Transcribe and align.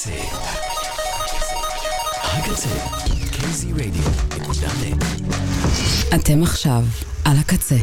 הקצה. 0.00 0.10
הקצה. 2.22 2.68
קייזי 3.32 3.72
רדיו. 3.72 4.02
נקודה 4.36 4.68
נט. 4.82 5.04
אתם 6.14 6.42
עכשיו 6.42 6.82
על 7.24 7.36
הקצה. 7.36 7.76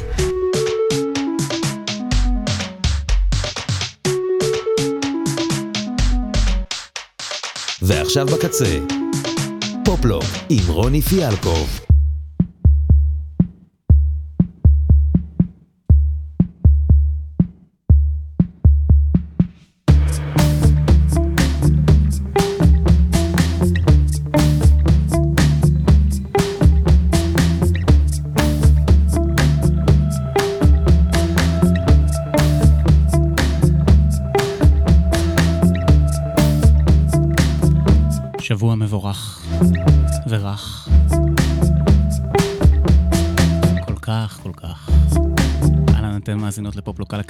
ועכשיו 7.82 8.26
בקצה. 8.26 8.80
פופלו 9.86 10.20
עם 10.50 10.68
רוני 10.68 11.02
פיאלקוב. 11.02 11.87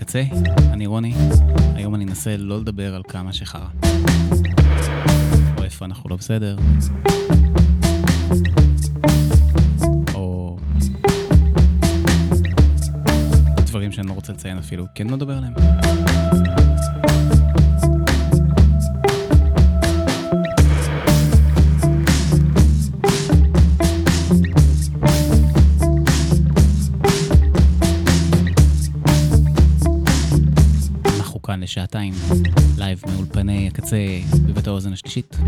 הקצה, 0.08 0.24
אני 0.74 0.86
רוני. 0.86 1.14
היום 1.76 1.96
אני 1.96 2.06
אנסה 2.06 2.38
לא 2.38 2.60
לדבר 2.60 2.96
על 2.96 3.02
כמה 3.08 3.34
שחרא. 3.34 3.68
או 5.58 5.64
איפה 5.64 5.86
אנחנו 5.86 6.10
לא 6.10 6.16
בסדר. 6.16 6.58
או... 10.14 10.58
דברים 13.66 13.92
שאני 13.92 14.08
לא 14.08 14.14
רוצה 14.14 14.34
לציין 14.34 14.58
אפילו, 14.58 14.86
כן 14.96 15.08
לא 15.08 15.16
most 35.04 35.16
itt. 35.16 35.47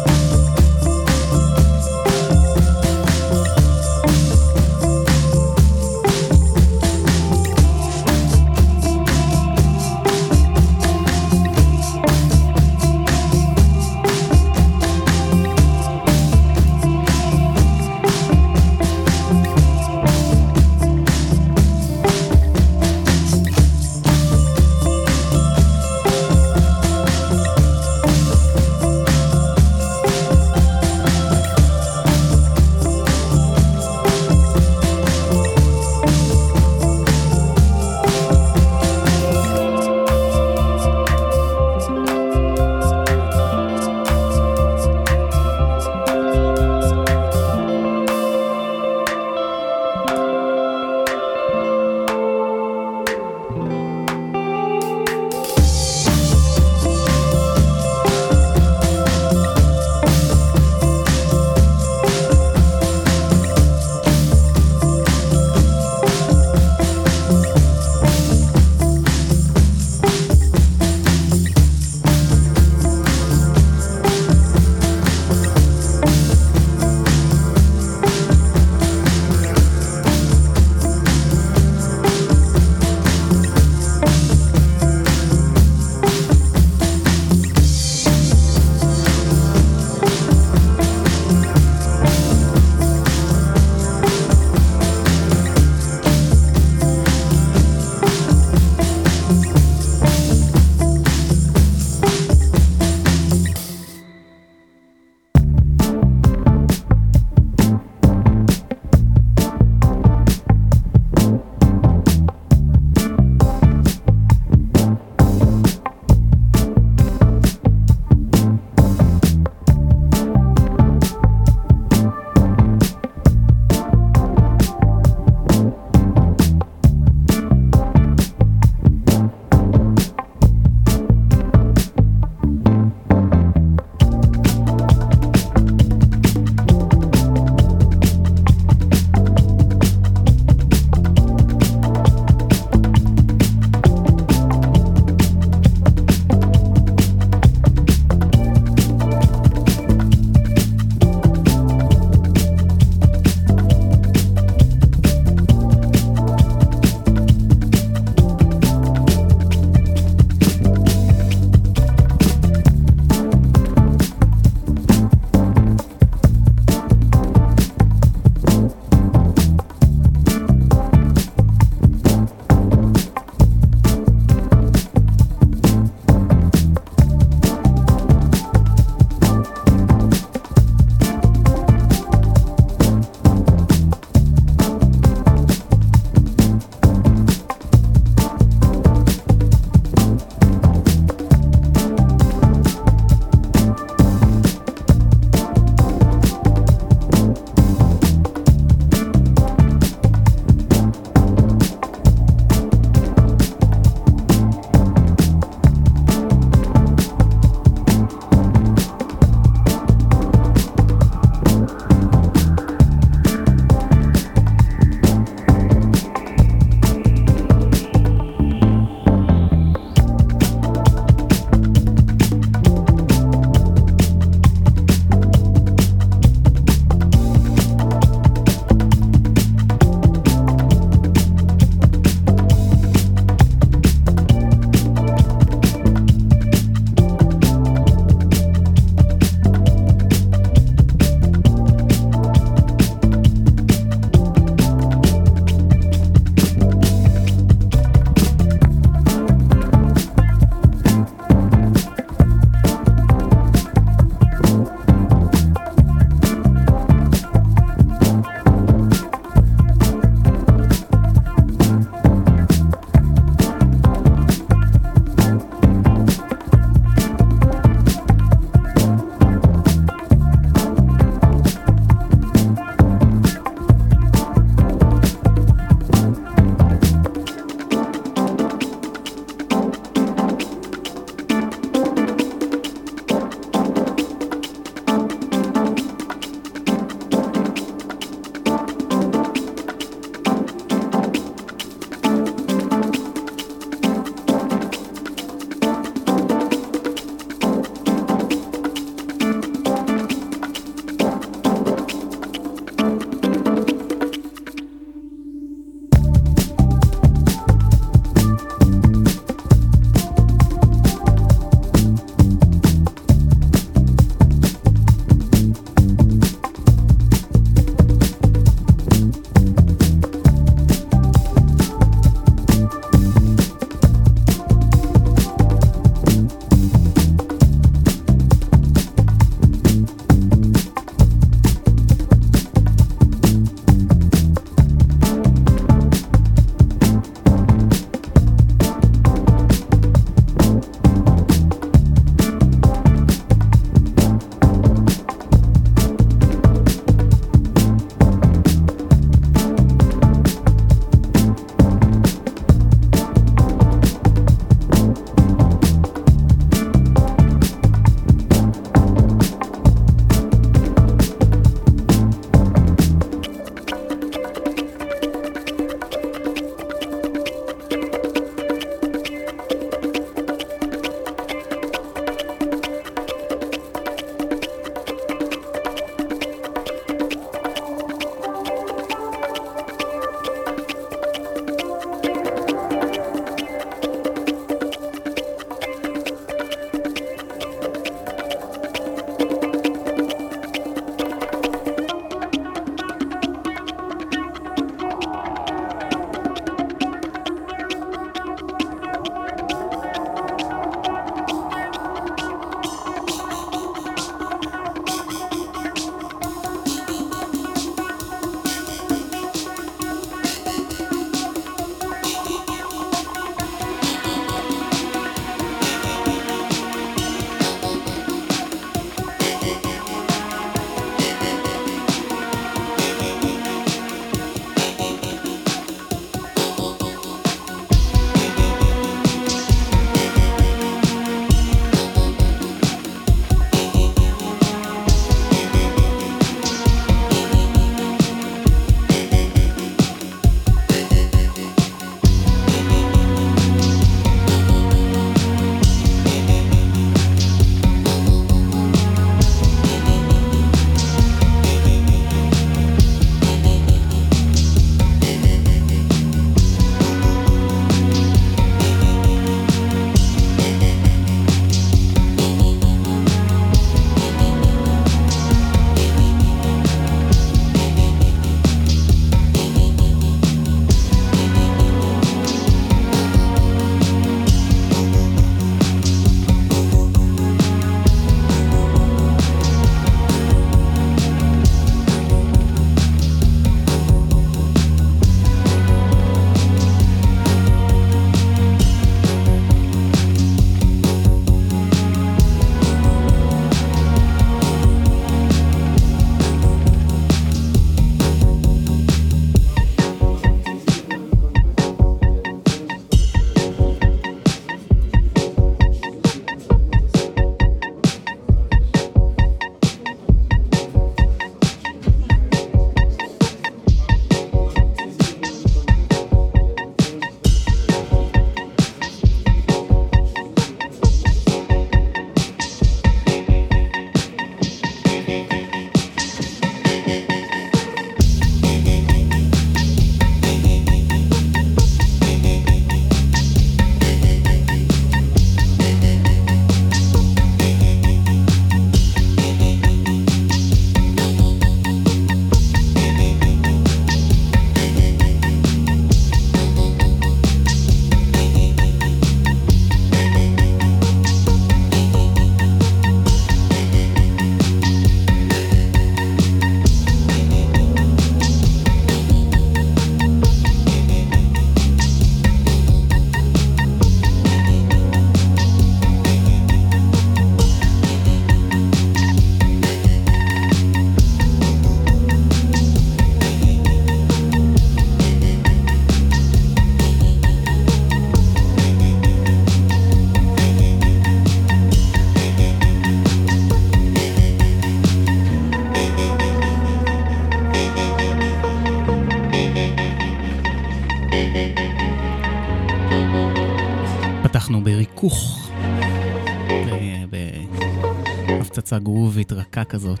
בהפצצה 598.68 598.78
גרובית 598.84 599.32
רכה 599.32 599.64
כזאת. 599.64 600.00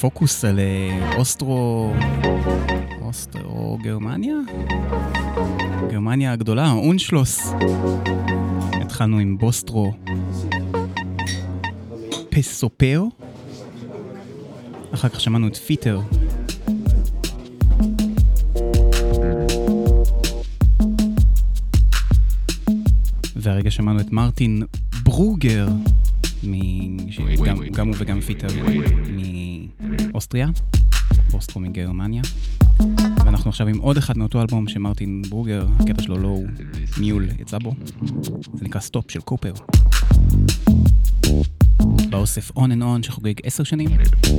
פוקוס 0.00 0.44
על 0.44 0.58
אה, 0.58 1.16
אוסטרו... 1.16 1.92
אוסטרו 3.00 3.78
גרמניה? 3.82 4.36
גרמניה 5.90 6.32
הגדולה, 6.32 6.70
אונשלוס. 6.70 7.52
התחלנו 8.72 9.18
עם 9.18 9.38
בוסטרו 9.38 9.92
פסופאו. 12.28 13.10
אחר 14.94 15.08
כך 15.08 15.20
שמענו 15.20 15.46
את 15.48 15.56
פיטר. 15.56 16.00
והרגע 23.36 23.70
שמענו 23.70 24.00
את 24.00 24.12
מרטין 24.12 24.62
ברוגר, 25.02 25.68
גם, 26.46 26.95
גם 27.76 27.88
הוא 27.88 27.94
וגם 27.98 28.20
פיטר 28.20 28.46
מאוסטריה, 30.12 30.48
אוסטרו 31.32 31.60
מגרמניה. 31.60 32.22
ואנחנו 33.24 33.50
עכשיו 33.50 33.68
עם 33.68 33.78
עוד 33.78 33.96
אחד 33.96 34.18
מאותו 34.18 34.40
אלבום 34.40 34.68
שמרטין 34.68 35.22
ברוגר, 35.28 35.66
הקטע 35.80 36.02
שלו 36.02 36.18
לא 36.18 36.38
מיול 36.98 37.28
יצא 37.38 37.58
בו, 37.58 37.74
זה 38.54 38.64
נקרא 38.64 38.80
סטופ 38.80 39.10
של 39.10 39.20
קופר. 39.20 39.52
באוסף 42.10 42.50
On 42.50 42.54
and 42.54 42.82
On 42.82 43.02
שחוגג 43.02 43.34
עשר 43.42 43.64
שנים, 43.64 43.88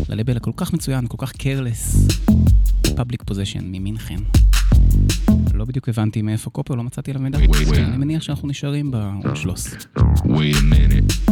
ללבל 0.10 0.38
הכל 0.38 0.52
כך 0.58 0.74
מצוין, 0.74 1.08
כל 1.08 1.18
כך 1.18 1.32
careless, 1.32 2.12
Public 2.86 3.32
Possession 3.32 3.64
ממינכן. 3.64 4.20
לא 5.54 5.66
בדיוק 5.66 5.90
הבנתי 5.90 6.22
מאיפה 6.22 6.50
קופר, 6.50 6.76
לא 6.76 6.84
מצאתי 6.84 7.12
עליו 7.12 7.24
מידע. 7.24 7.38
אני 7.74 7.98
מניח 7.98 8.22
שאנחנו 8.22 8.48
נשארים 8.48 8.92
באונשלוס. 8.92 9.76
Wait 10.18 10.56
a 10.56 10.74
minute. 10.74 11.32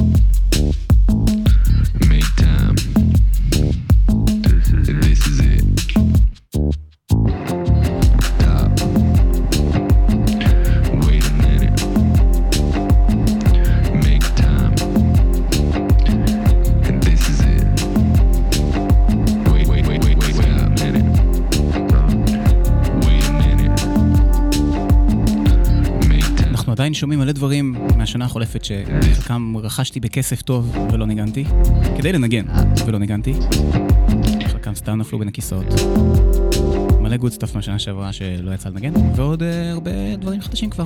מלא 27.25 27.34
דברים 27.34 27.75
מהשנה 27.98 28.25
החולפת 28.25 28.65
שחלקם 28.65 29.53
רכשתי 29.58 30.00
בכסף 30.00 30.41
טוב 30.41 30.75
ולא 30.91 31.05
ניגנתי, 31.05 31.46
כדי 31.98 32.12
לנגן 32.12 32.46
ולא 32.86 33.00
ניגנתי. 33.00 33.34
חלקם 34.48 34.75
סתם 34.75 34.98
נפלו 34.98 35.20
בין 35.20 35.27
הכיסאות. 35.27 35.65
מלא 37.01 37.17
good 37.17 37.31
stuff 37.31 37.55
מהשנה 37.55 37.79
שעברה 37.79 38.13
שלא 38.13 38.51
יצא 38.51 38.70
לנגן, 38.70 38.94
ועוד 39.15 39.41
uh, 39.41 39.46
הרבה 39.72 39.91
דברים 40.15 40.41
חדשים 40.41 40.70
כבר, 40.70 40.86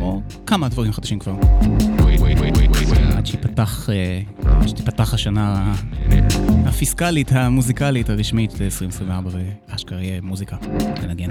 או 0.00 0.22
כמה 0.46 0.68
דברים 0.68 0.92
חדשים 0.92 1.18
כבר. 1.18 1.34
עד 3.16 3.26
שיפתח, 3.26 3.88
uh, 3.88 4.46
עד 4.46 4.68
שתיפתח 4.68 5.14
השנה 5.14 5.74
הפיסקלית, 6.66 7.32
המוזיקלית, 7.32 8.10
הרשמית 8.10 8.52
ל-2024, 8.60 9.28
ואשכרה 9.68 10.02
יהיה 10.02 10.20
מוזיקה 10.20 10.56
לנגן. 11.02 11.30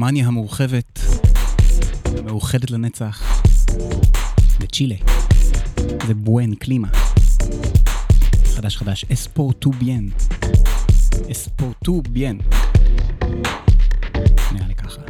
גרמניה 0.00 0.26
המורחבת, 0.26 1.00
המאוחדת 2.18 2.70
לנצח, 2.70 3.42
לצ'ילה. 4.60 4.94
זה 6.06 6.14
בואן 6.14 6.54
קלימה. 6.54 6.88
חדש 8.56 8.76
חדש, 8.76 9.04
אספורטו 9.12 9.70
ביין. 9.70 10.10
אספורטו 11.30 12.02
ביין. 12.10 12.40
נראה 14.52 14.68
לי 14.68 14.74
ככה. 14.74 15.00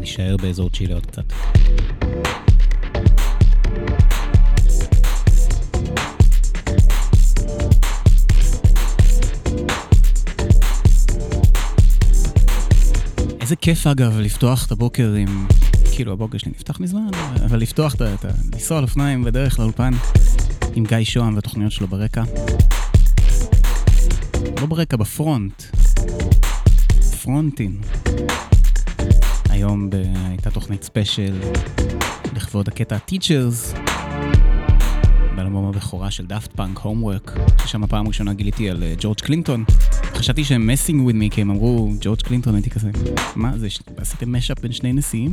נשאר 0.00 0.36
באזור 0.36 0.70
צ'ילה 0.70 0.94
עוד 0.94 1.06
קצת. 1.06 1.24
כיף 13.64 13.86
אגב 13.86 14.18
לפתוח 14.18 14.66
את 14.66 14.72
הבוקר 14.72 15.12
עם... 15.12 15.46
כאילו 15.92 16.12
הבוקר 16.12 16.38
שלי 16.38 16.50
נפתח 16.50 16.80
מזמן, 16.80 17.08
אבל 17.44 17.58
לפתוח 17.58 17.94
את 17.94 18.00
ה... 18.00 18.28
לנסוע 18.52 18.78
על 18.78 18.84
אופניים 18.84 19.24
בדרך 19.24 19.58
לאולפן 19.58 19.92
עם 20.74 20.84
גיא 20.84 21.04
שוהם 21.04 21.34
והתוכניות 21.34 21.72
שלו 21.72 21.86
ברקע. 21.86 22.22
לא 24.60 24.66
ברקע, 24.66 24.96
ב 24.96 25.05
front. 25.05 25.62
פרונטין. 27.22 27.80
היום 29.48 29.90
ב... 29.90 29.96
הייתה 30.28 30.50
תוכנית 30.50 30.82
special 30.82 31.40
לכבוד 32.36 32.68
הקטע 32.68 32.96
Teachers, 33.08 33.78
באלבום 35.36 35.68
הבכורה 35.68 36.10
של 36.10 36.26
Daft 36.26 36.52
Punk, 36.52 36.78
Homework, 36.78 37.32
ששם 37.64 37.84
הפעם 37.84 38.06
הראשונה 38.06 38.34
גיליתי 38.34 38.70
על 38.70 38.82
אה, 38.82 38.94
ג'ורג' 38.98 39.20
קלינטון. 39.20 39.64
חשבתי 40.24 40.44
שהם 40.44 40.66
מסינג 40.66 41.02
וויד 41.02 41.16
מי, 41.16 41.30
כי 41.30 41.40
הם 41.40 41.50
אמרו 41.50 41.92
ג'ורג' 42.00 42.22
קלינטון, 42.22 42.54
הייתי 42.54 42.70
כזה, 42.70 42.90
מה 43.36 43.58
זה, 43.58 43.68
עשיתם 43.96 44.36
משאפ 44.36 44.58
בין 44.58 44.72
שני 44.72 44.92
נשיאים? 44.92 45.30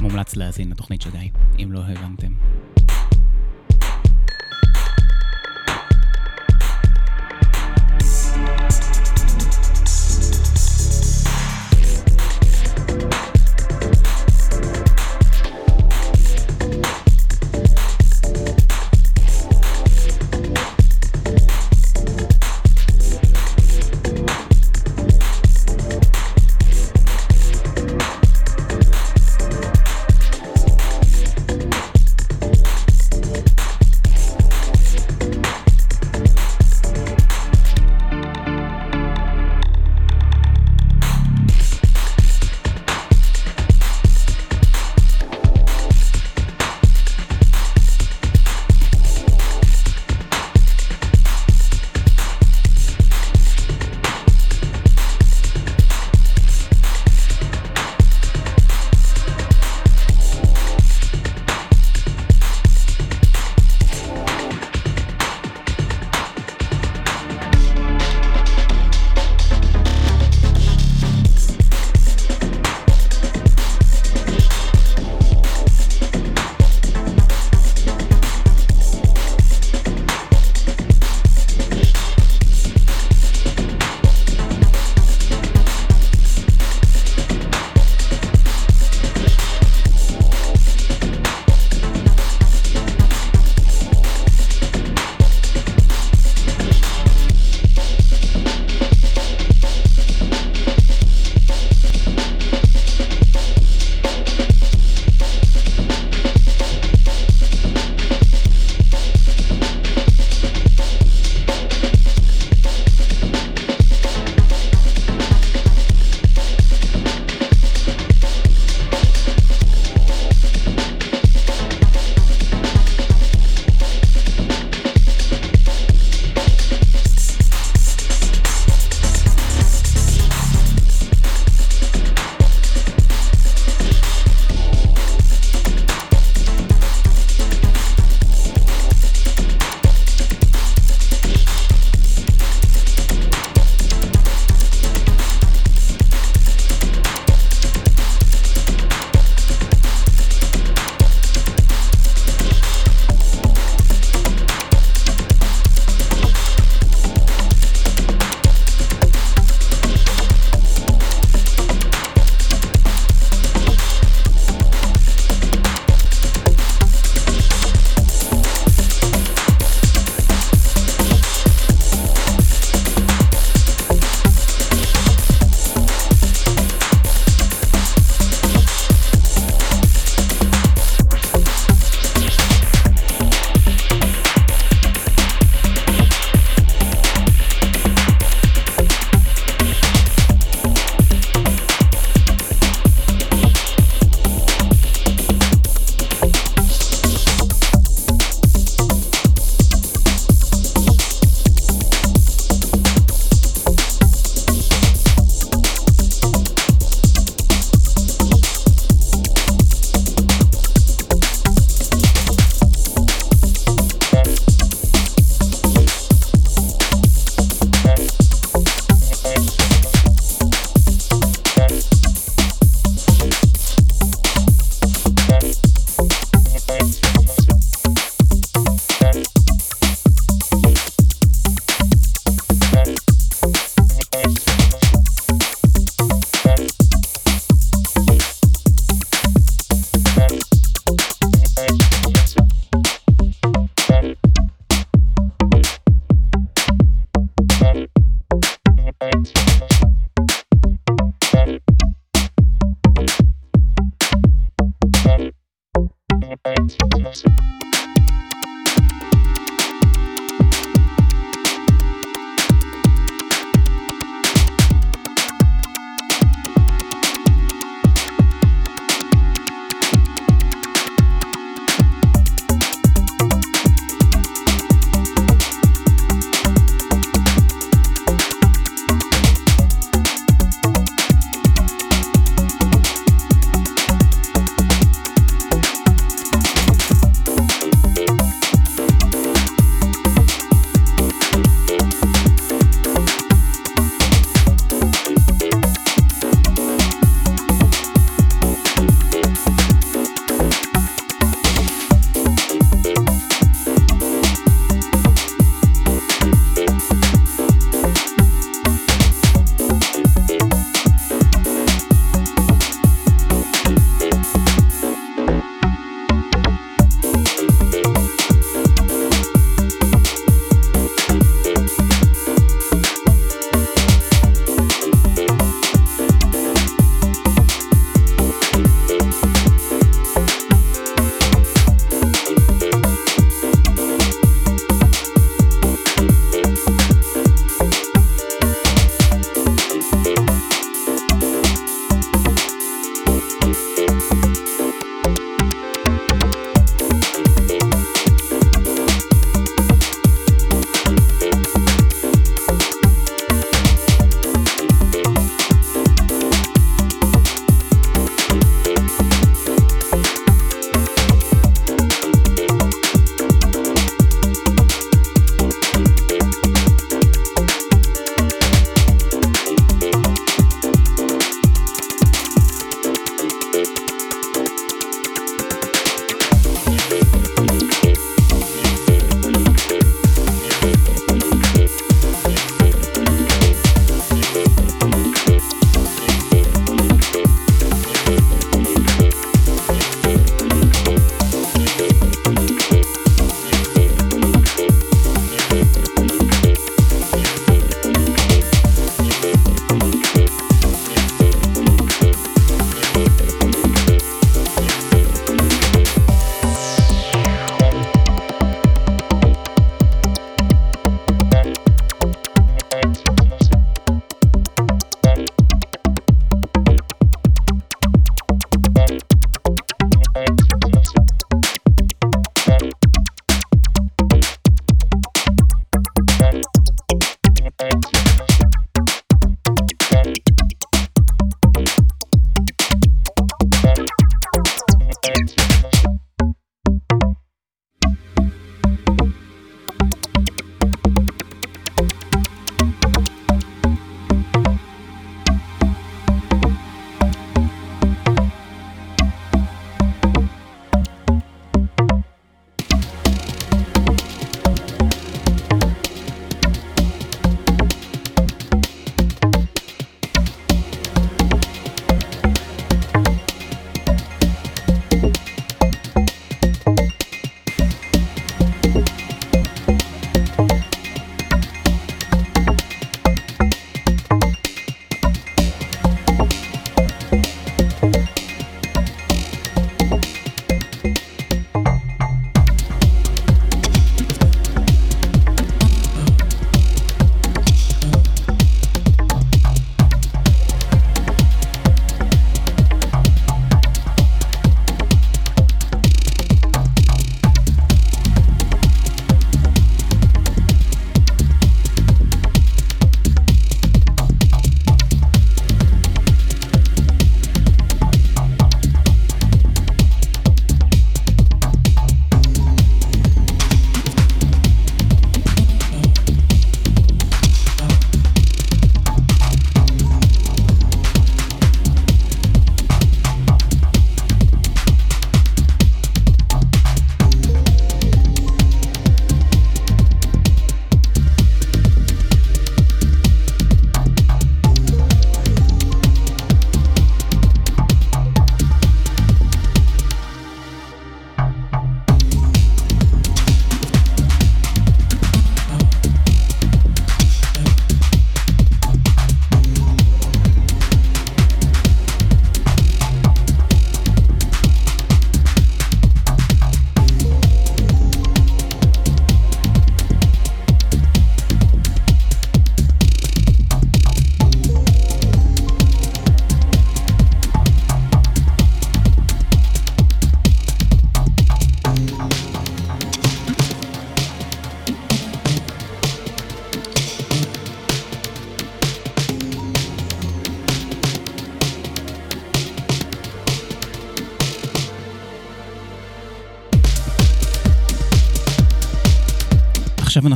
מומלץ 0.00 0.36
להאזין 0.36 0.70
לתוכנית 0.70 1.02
של 1.02 1.10
גיא, 1.10 1.30
אם 1.58 1.72
לא 1.72 1.80
הבנתם. 1.80 2.32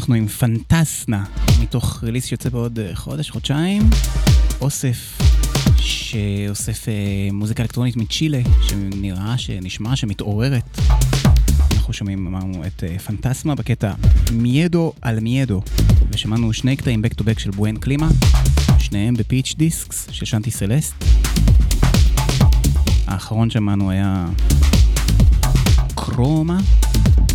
אנחנו 0.09 0.23
עם 0.23 0.29
פנטסנה, 0.29 1.25
מתוך 1.63 2.05
ריליס 2.05 2.27
שיוצא 2.27 2.49
בעוד 2.49 2.79
אה, 2.79 2.91
חודש, 2.95 3.31
חודשיים. 3.31 3.83
אוסף 4.61 5.19
שאוסף 5.77 6.89
אה, 6.89 6.95
מוזיקה 7.33 7.63
אלקטרונית 7.63 7.97
מצ'ילה, 7.97 8.41
שנראה, 8.69 9.39
שנשמע, 9.39 9.97
שמתעוררת. 9.97 10.79
אנחנו 11.73 11.93
שומעים, 11.93 12.27
אמרנו, 12.27 12.67
את 12.67 12.85
אה, 12.85 12.99
פנטסמה 12.99 13.55
בקטע 13.55 13.93
מיידו 14.33 14.93
על 15.03 15.21
מיידו, 15.21 15.63
ושמענו 16.11 16.53
שני 16.53 16.77
קטעים 16.77 17.05
back 17.05 17.21
to 17.21 17.23
back 17.23 17.41
של 17.41 17.51
בואן 17.51 17.77
קלימה, 17.77 18.09
שניהם 18.79 19.15
בפיץ' 19.15 19.55
דיסקס 19.57 20.09
של 20.11 20.27
שנטי 20.27 20.51
סלסט. 20.51 21.05
האחרון 23.07 23.51
שמענו 23.51 23.91
היה 23.91 24.27
קרומה, 25.95 26.59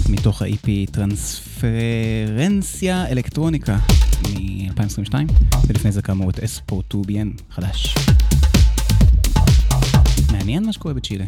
מתוך 0.09 0.41
ה-EP 0.41 0.67
טרנספרנציה 0.91 1.67
אלקטרוניקה 3.07 3.77
מ-2022, 4.23 5.13
ולפני 5.67 5.91
זה 5.91 6.01
כאמור 6.01 6.29
את 6.29 6.39
אספו 6.39 6.81
2BN 6.93 7.27
חדש. 7.51 7.95
מעניין 10.31 10.65
מה 10.65 10.73
שקורה 10.73 10.93
בצ'ילה. 10.93 11.25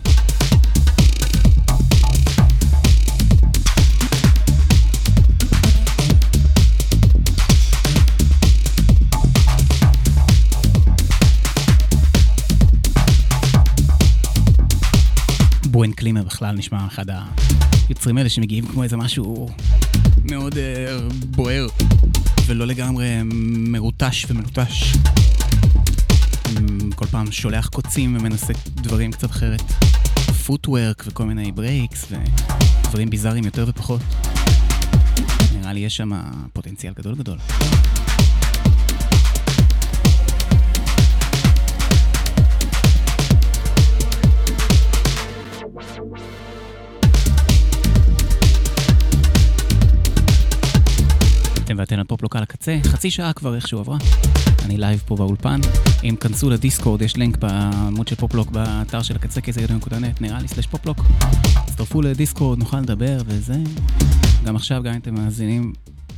בואן 15.72 15.92
קלימר 15.92 16.24
בכלל 16.24 16.56
נשמע 16.56 16.88
אחד 16.88 17.10
היוצרים 17.90 18.18
האלה 18.18 18.30
שמגיעים 18.30 18.68
כמו 18.68 18.84
איזה 18.84 18.98
משהו 18.98 19.50
מאוד 20.32 20.54
uh, 20.54 20.58
בוער 21.26 21.68
ולא 22.46 22.68
לגמרי 22.68 23.08
מרוטש 23.68 24.26
ומלוטש. 24.30 24.94
כל 26.96 27.06
פעם 27.06 27.32
שולח 27.32 27.68
קוצים 27.68 28.18
ומנסה 28.20 28.54
דברים 28.70 29.12
קצת 29.12 29.32
אחרת. 29.32 29.62
footwork 30.46 31.04
וכל 31.08 31.26
מיני 31.26 31.52
breaks 31.52 32.06
ודברים 32.86 33.10
ביזאריים 33.10 33.44
יותר 33.44 33.66
ופחות. 33.68 34.02
נראה 35.60 35.74
לי 35.74 35.80
יש 35.80 35.98
שם 35.98 36.12
פוטנציאל 36.54 36.94
גדול 36.94 37.16
גדול. 37.16 37.38
אתם 51.66 51.76
ואתן 51.78 52.00
על 52.00 52.04
Pop 52.04 52.17
Lock 52.17 52.36
על 52.36 52.44
הקצה, 52.44 52.78
חצי 52.84 53.12
שעה 53.12 53.34
כבר 53.34 53.56
איכשהו 53.56 53.80
עברה. 53.80 53.98
אני 54.66 54.78
live 54.78 55.04
פה 55.06 55.16
באולפן. 55.16 55.60
היכנסו 56.04 56.16
ל 56.20 56.50
Discord, 56.50 57.02
יש 57.02 57.18
לינק 57.18 57.38
בעמוד 57.38 58.08
של 58.08 58.16
Pop 58.16 58.31
Lock 58.31 58.52
באתר 58.52 59.02
של 59.02 59.16
הקצה, 59.16 59.42
kzradio.net, 59.42 60.22
נראה 60.22 60.40
לי 60.40 60.48
slash 60.48 60.68
Pop 60.68 60.79
Lock. 60.79 60.98
הצטרפו 61.56 62.02
ל 62.02 62.08
Discord, 62.08 62.60
נוכל 62.60 62.80
לדבר 62.80 63.18
וזה. 63.26 63.58
גם 64.46 64.56
עכשיו, 64.56 64.84
גם 64.84 64.94
אם 64.94 65.00
אתם 65.00 65.14
מאזינים, 65.14 65.74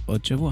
עוד 0.06 0.26
שבוע. 0.26 0.52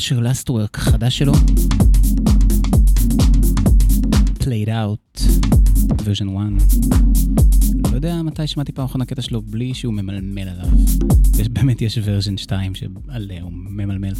של 0.00 0.20
לאסטוורק 0.20 0.76
חדש 0.76 1.18
שלו. 1.18 1.32
played 4.40 4.68
out, 4.68 5.20
version 5.90 6.28
1. 6.28 6.90
לא 7.90 7.94
יודע 7.94 8.22
מתי 8.22 8.46
שמעתי 8.46 8.72
פעם 8.72 8.84
אחרונה 8.84 9.04
קטע 9.04 9.22
שלו 9.22 9.42
בלי 9.42 9.74
שהוא 9.74 9.94
ממלמל 9.94 10.48
עליו. 10.48 10.66
באמת 11.50 11.82
יש 11.82 11.98
version 11.98 12.36
2 12.36 12.74
שעליה 12.74 13.42
הוא 13.42 13.52
ממלמל. 13.52 14.12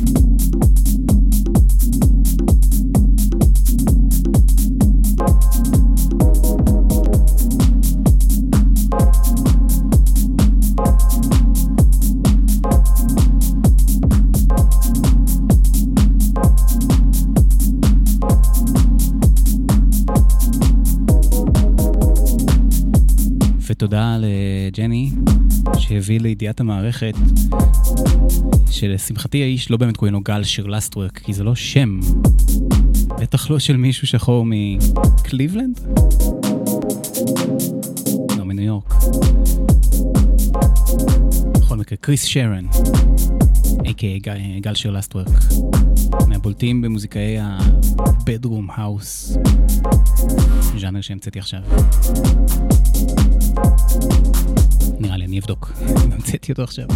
ותודה 23.91 24.19
לג'ני, 24.21 25.11
שהביא 25.79 26.21
לידיעת 26.21 26.61
המערכת, 26.61 27.15
שלשמחתי 28.71 29.43
האיש 29.43 29.71
לא 29.71 29.77
באמת 29.77 29.97
קוראים 29.97 30.15
לו 30.15 30.21
גל 30.21 30.45
שירלסטוורק, 30.45 31.19
כי 31.19 31.33
זה 31.33 31.45
לא 31.45 31.55
שם. 31.55 32.01
בטח 33.21 33.51
לא 33.51 33.59
של 33.59 33.77
מישהו 33.77 34.07
שחור 34.07 34.47
מקליבלנד? 34.47 35.81
לא, 38.39 38.45
מניו 38.45 38.65
יורק. 38.65 38.95
בכל 41.53 41.77
מקרה, 41.77 41.99
קריס 42.01 42.25
שרן, 42.25 42.67
a.k.a 43.65 44.23
גל, 44.23 44.39
גל 44.61 44.75
שירלסטוורק, 44.75 45.29
מהבולטים 46.29 46.83
במוזיקאי 46.83 47.39
ה-Bedroom 47.39 48.77
House, 48.77 49.39
ז'אנר 50.81 51.01
שהמצאתי 51.01 51.39
עכשיו. 51.39 51.61
נראה 55.01 55.17
לי, 55.17 55.25
אני 55.25 55.39
אבדוק 55.39 55.73
אם 56.05 56.13
המצאתי 56.13 56.53
אותו 56.53 56.63
עכשיו. 56.63 56.87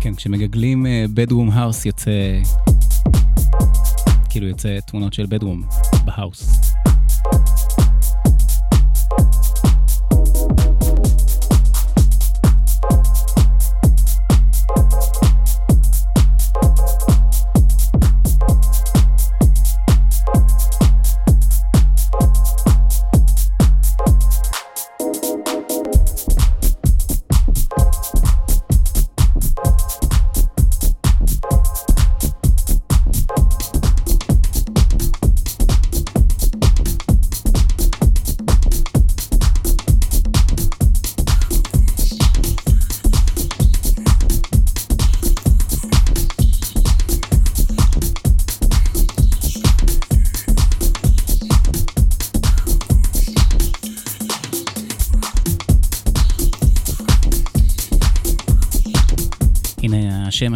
כן, 0.00 0.14
כשמגגלים 0.14 0.86
בדרום 1.14 1.50
האוס 1.50 1.86
יוצא... 1.86 2.10
כאילו 4.30 4.46
יוצא 4.46 4.78
תמונות 4.86 5.12
של 5.12 5.26
בדרום 5.28 5.62
בהאוס. 6.04 6.69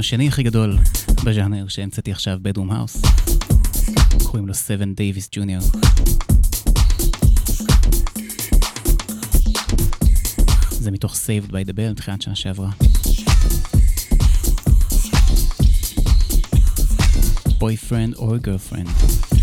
השני 0.05 0.29
הכי 0.29 0.43
גדול 0.43 0.79
בז'אנר 1.25 1.69
שהמצאתי 1.69 2.13
עכשיו, 2.13 2.39
bedroom 2.43 2.71
house. 2.71 3.03
קוראים 4.25 4.47
לו 4.47 4.55
Seven 4.55 4.95
Davis 4.95 5.29
Jr.. 5.33 5.63
זה 10.71 10.91
מתוך 10.91 11.15
Saved 11.15 11.51
by 11.51 11.69
the 11.69 11.73
Bell, 11.73 11.95
תחילת 11.97 12.23
שנה 12.23 12.35
שעברה. 12.35 12.71
boyfriend 17.61 18.19
or 18.19 18.39
girlfriend. 18.47 19.34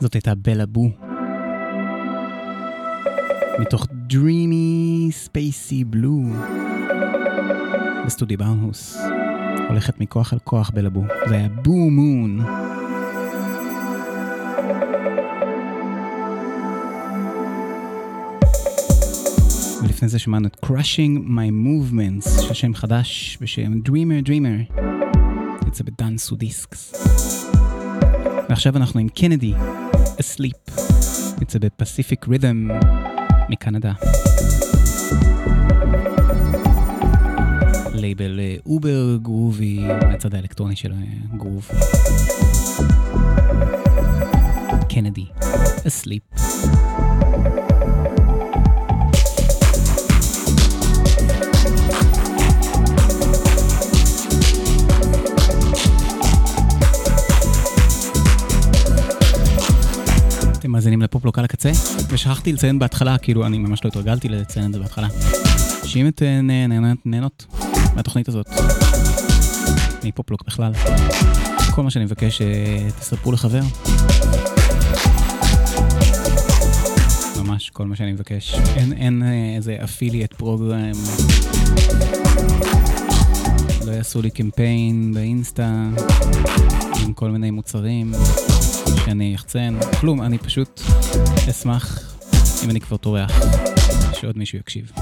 זאת 0.00 0.14
הייתה 0.14 0.34
בלה 0.34 0.66
בו. 0.66 0.90
מתוך 3.58 3.86
Dreamy 4.10 5.12
Spacey 5.26 5.94
Blue 5.94 6.36
בסטודיו 8.06 8.38
באונהוס. 8.38 8.98
הולכת 9.68 10.00
מכוח 10.00 10.32
אל 10.32 10.38
כוח 10.38 10.70
בלה 10.74 10.90
בו. 10.90 11.04
זה 11.28 11.34
היה 11.34 11.48
בו 11.48 11.90
מון. 11.90 12.40
ולפני 19.82 20.08
זה 20.08 20.18
שמענו 20.18 20.46
את 20.46 20.64
Crushing 20.64 21.28
My 21.28 21.66
Movements, 21.66 22.42
של 22.42 22.54
שם 22.54 22.74
חדש 22.74 23.38
בשם 23.40 23.72
Dreamer 23.72 24.26
Dreamer. 24.26 24.80
יוצא 25.66 25.84
ב 25.84 25.93
Denso 25.93 26.36
Discs. 26.36 26.94
ועכשיו 28.48 28.76
אנחנו 28.76 29.00
עם 29.00 29.08
קנדי, 29.08 29.54
Asleep. 30.18 30.80
יוצא 31.40 31.58
ב 31.58 31.67
Pacific 31.67 32.28
Rhythm 32.28 32.68
מקנדה. 33.48 33.92
label 37.94 38.40
uber 38.66 39.16
groovy 39.22 39.78
מהצד 39.78 40.34
האלקטרוני 40.34 40.76
של 40.76 40.92
הגרוב. 41.32 41.68
קנדי, 44.88 45.26
Asleep. 45.84 46.47
אתם 60.68 60.72
מאזינים 60.72 61.02
לפופלוק 61.02 61.38
על 61.38 61.44
הקצה, 61.44 61.70
ושכחתי 62.08 62.52
לציין 62.52 62.78
בהתחלה, 62.78 63.18
כאילו 63.18 63.46
אני 63.46 63.58
ממש 63.58 63.84
לא 63.84 63.88
התרגלתי 63.88 64.28
לציין 64.28 64.66
את 64.66 64.72
זה 64.72 64.78
בהתחלה, 64.78 65.08
שאם 65.84 66.08
את 66.08 66.22
נהנות 67.04 67.46
מהתוכנית 67.94 68.28
הזאת, 68.28 68.46
מפופלוק 70.04 70.42
בכלל, 70.46 70.72
כל 71.70 71.82
מה 71.82 71.90
שאני 71.90 72.04
מבקש, 72.04 72.42
תספרו 73.00 73.32
לחבר. 73.32 73.60
ממש 77.36 77.70
כל 77.70 77.86
מה 77.86 77.96
שאני 77.96 78.12
מבקש. 78.12 78.54
אין, 78.76 78.92
אין 78.92 79.22
איזה 79.56 79.76
אפילייט 79.84 80.34
פרוגרם. 80.34 80.92
לא 83.86 83.92
יעשו 83.92 84.22
לי 84.22 84.30
קמפיין 84.30 85.14
באינסטה 85.14 85.88
עם 87.04 87.12
כל 87.12 87.30
מיני 87.30 87.50
מוצרים. 87.50 88.12
שאני 89.04 89.34
אחצן, 89.34 89.74
כלום, 90.00 90.22
אני 90.22 90.38
פשוט 90.38 90.80
אשמח 91.50 92.14
אם 92.64 92.70
אני 92.70 92.80
כבר 92.80 92.96
טורח, 92.96 93.30
שעוד 94.12 94.38
מישהו 94.38 94.58
יקשיב. 94.58 94.92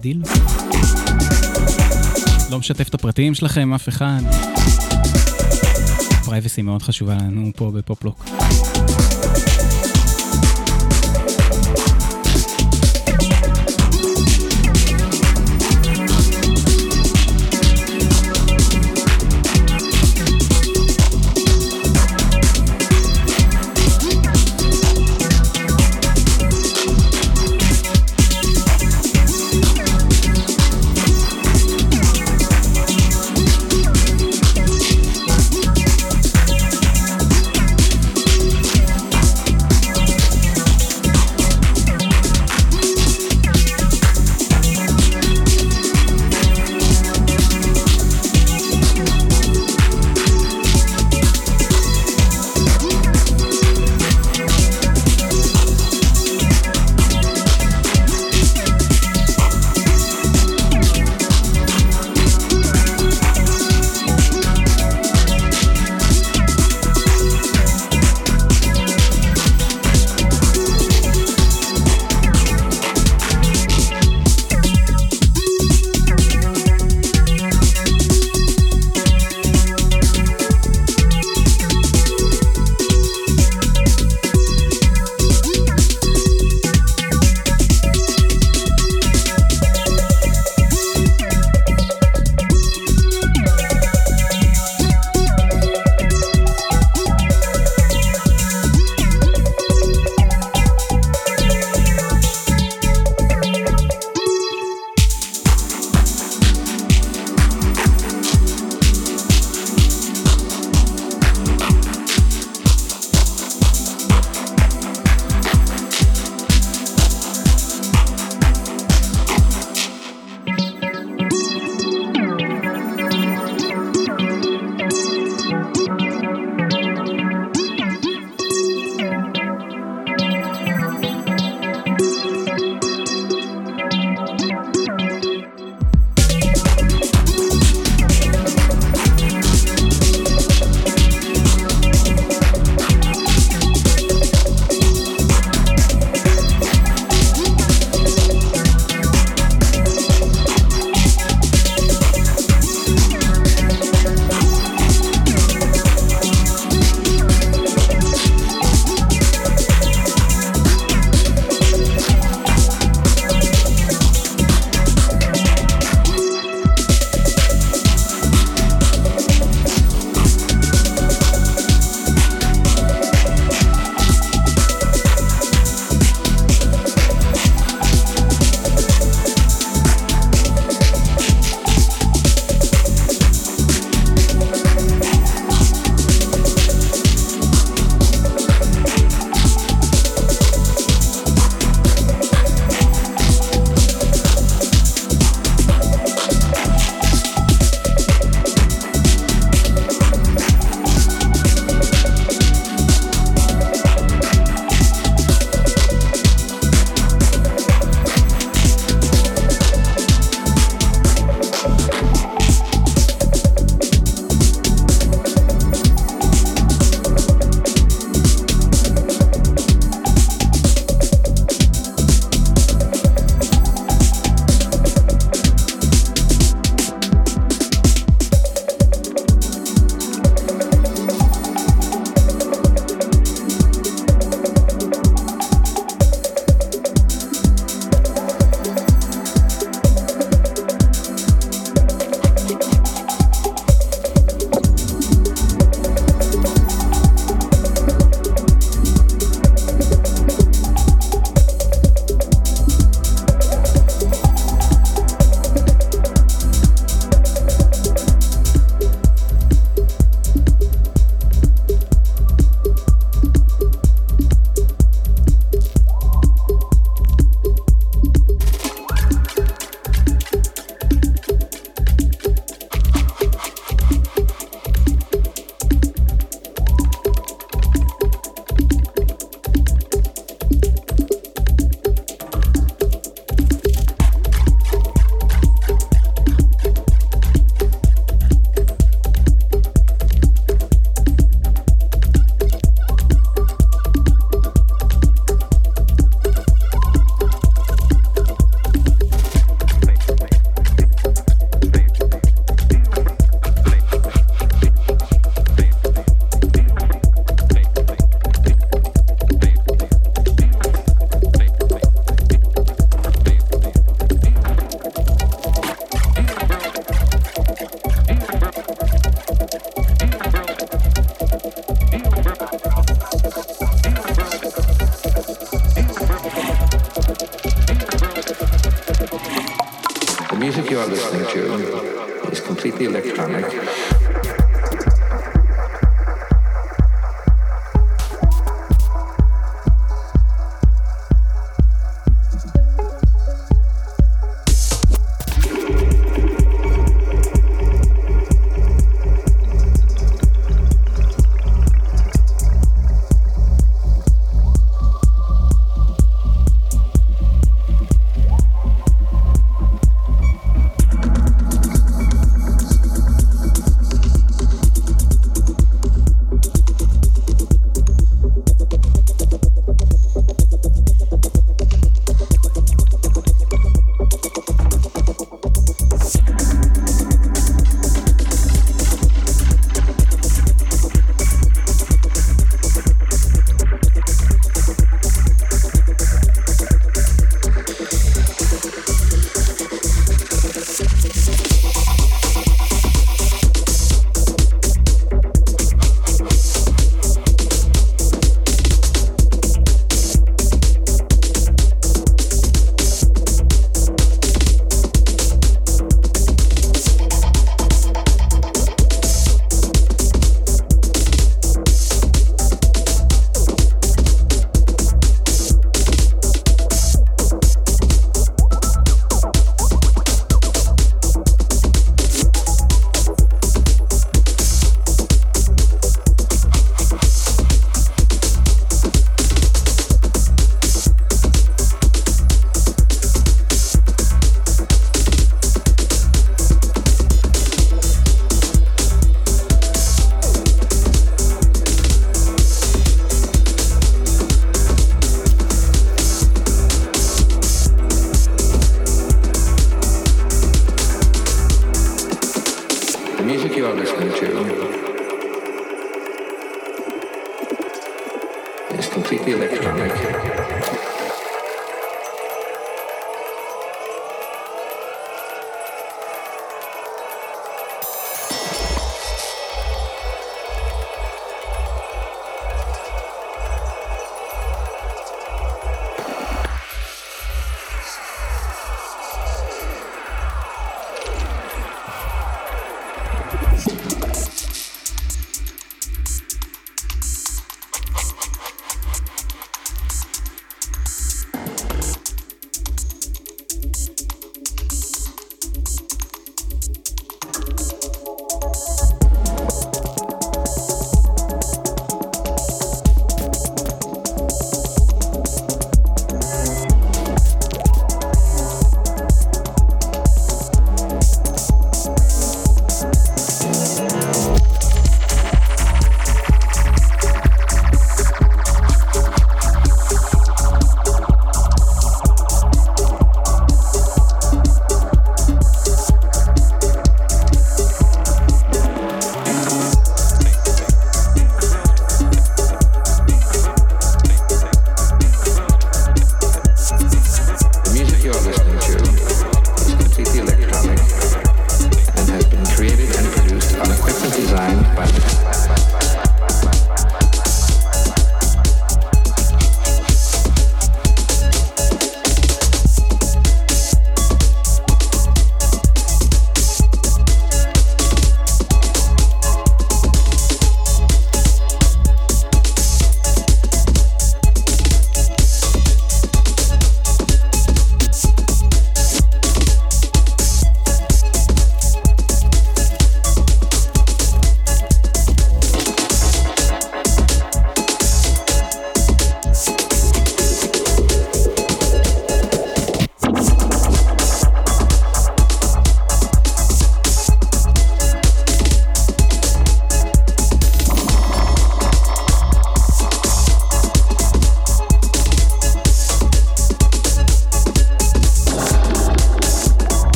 דיל? 0.00 0.22
לא 2.50 2.58
משתף 2.58 2.88
את 2.88 2.94
הפרטים 2.94 3.34
שלכם, 3.34 3.74
אף 3.74 3.88
אחד. 3.88 4.20
privacy 6.24 6.62
מאוד 6.62 6.82
חשובה 6.82 7.14
לנו 7.14 7.50
פה 7.56 7.70
ב 7.70 7.76
Pop 7.76 7.94
Lock. 7.94 8.24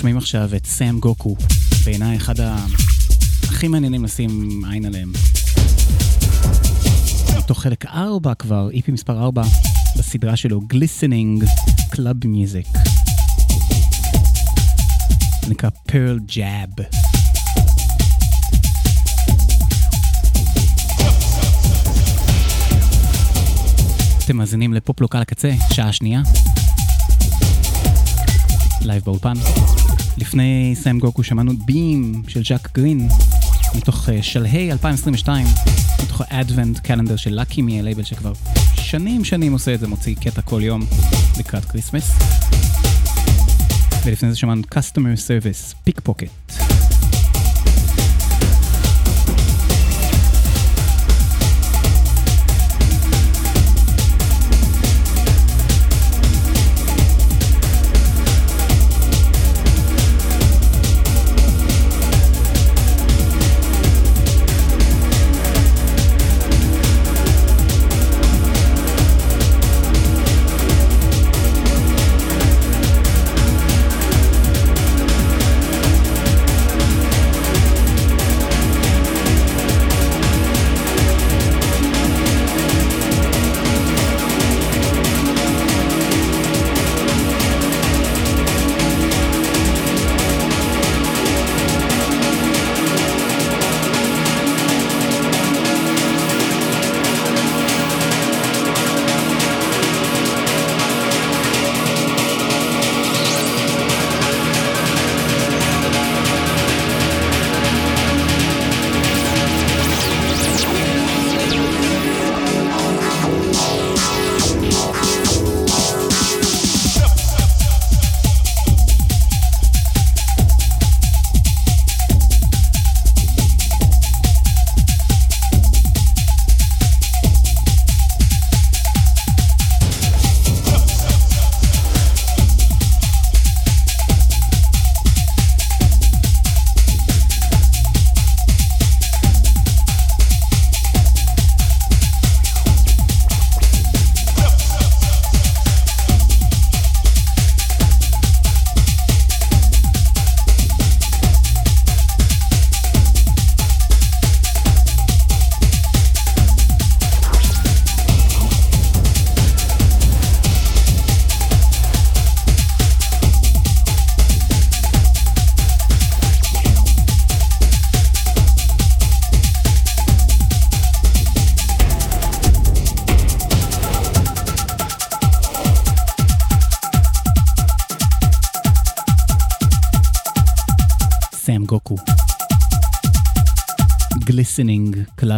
שומעים 0.00 0.16
עכשיו 0.16 0.50
את 0.56 0.66
Sam 0.66 1.00
Goku, 1.00 1.36
בעיניי 1.84 2.16
אחד. 2.16 2.34
הכי 3.42 3.68
מעניינים 3.68 4.04
לשים 4.04 4.62
עין 4.70 4.84
עליהם. 4.84 5.12
מתוך 7.38 7.62
חלק 7.62 7.86
4 7.86 8.34
כבר, 8.34 8.70
EP 8.70 8.92
מספר 8.92 9.22
4, 9.22 9.42
בסדרה 9.98 10.36
שלו, 10.36 10.60
Glistening 10.60 11.44
Club 11.90 12.26
Music. 12.26 12.66
נקרא 15.48 15.70
Pearl 15.86 16.18
Jab. 16.26 16.68
אתם 24.24 24.36
מאזינים 24.36 24.74
ל 24.74 24.79
Pop 24.79 24.94
Lock 24.94 25.14
על 25.14 25.22
הקצה, 25.22 25.50
שעה 25.72 25.92
שנייה. 25.92 26.22
live 28.80 29.04
באולפן. 29.04 29.34
לפני 30.18 30.72
Sam 30.74 30.98
Goku 30.98 31.22
שמענו 31.22 31.52
Beam 31.64 32.22
של 32.28 32.42
Jacques 32.44 32.68
Greene, 32.74 33.08
מתוך 33.76 34.08
uh, 34.08 34.12
שלהי 34.22 34.72
2022, 34.72 35.46
מתוך 36.02 36.22
ה 36.28 36.35
advent 36.35 36.78
calendar 36.78 37.16
של 37.16 37.34
LuckyMe 37.34 37.62
ה 37.62 37.78
label 37.78 38.02
שכבר 38.02 38.32
שנים 38.74 39.24
שנים 39.24 39.52
עושה 39.52 39.74
את 39.74 39.80
זה, 39.80 39.88
מוציא 39.88 40.14
קטע 40.14 40.42
כל 40.42 40.60
יום 40.62 40.82
לקראת 41.38 41.64
Christmas. 41.64 42.10
ולפני 44.04 44.30
זה 44.30 44.36
שמענו 44.36 44.62
Customer 44.74 45.16
Service, 45.16 45.74
Pick 45.84 46.00
Pocket. 46.00 46.39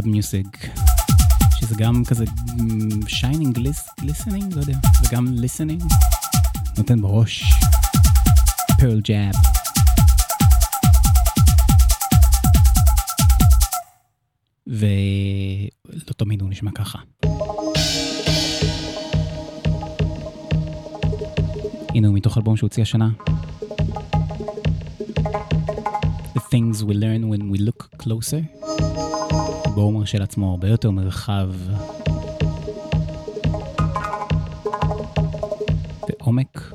Club 0.03 0.07
music, 0.07 0.67
שזה 1.55 1.75
גם 1.79 2.03
כזה 2.05 2.25
shining 3.07 3.59
glistening, 4.03 4.55
לא 4.55 4.61
יודע, 4.61 4.79
וגם 5.03 5.27
glistening, 5.27 5.95
נותן 6.79 7.03
בראש, 7.03 7.45
Pearl 8.81 9.01
Jab. 9.01 9.35
ולא 14.67 16.13
תמיד 16.17 16.41
הוא 16.41 16.51
נשמע 16.51 16.71
ככה. 16.75 16.99
הנה 21.95 22.09
הוא 22.09 22.17
מתוך 22.17 22.39
אלבום 22.39 22.57
שהוציא 22.57 22.83
השנה. 22.83 23.09
The 26.35 26.41
things 26.41 26.83
we 26.83 26.95
learn 26.95 27.23
when 27.31 27.43
we 27.53 27.59
look 27.59 28.03
closer. 28.03 29.12
בו 29.75 29.81
הוא 29.81 29.93
מרשה 29.93 30.19
לעצמו 30.19 30.51
הרבה 30.51 30.69
יותר 30.69 30.91
מרחב 30.91 31.49
ועומק, 36.09 36.73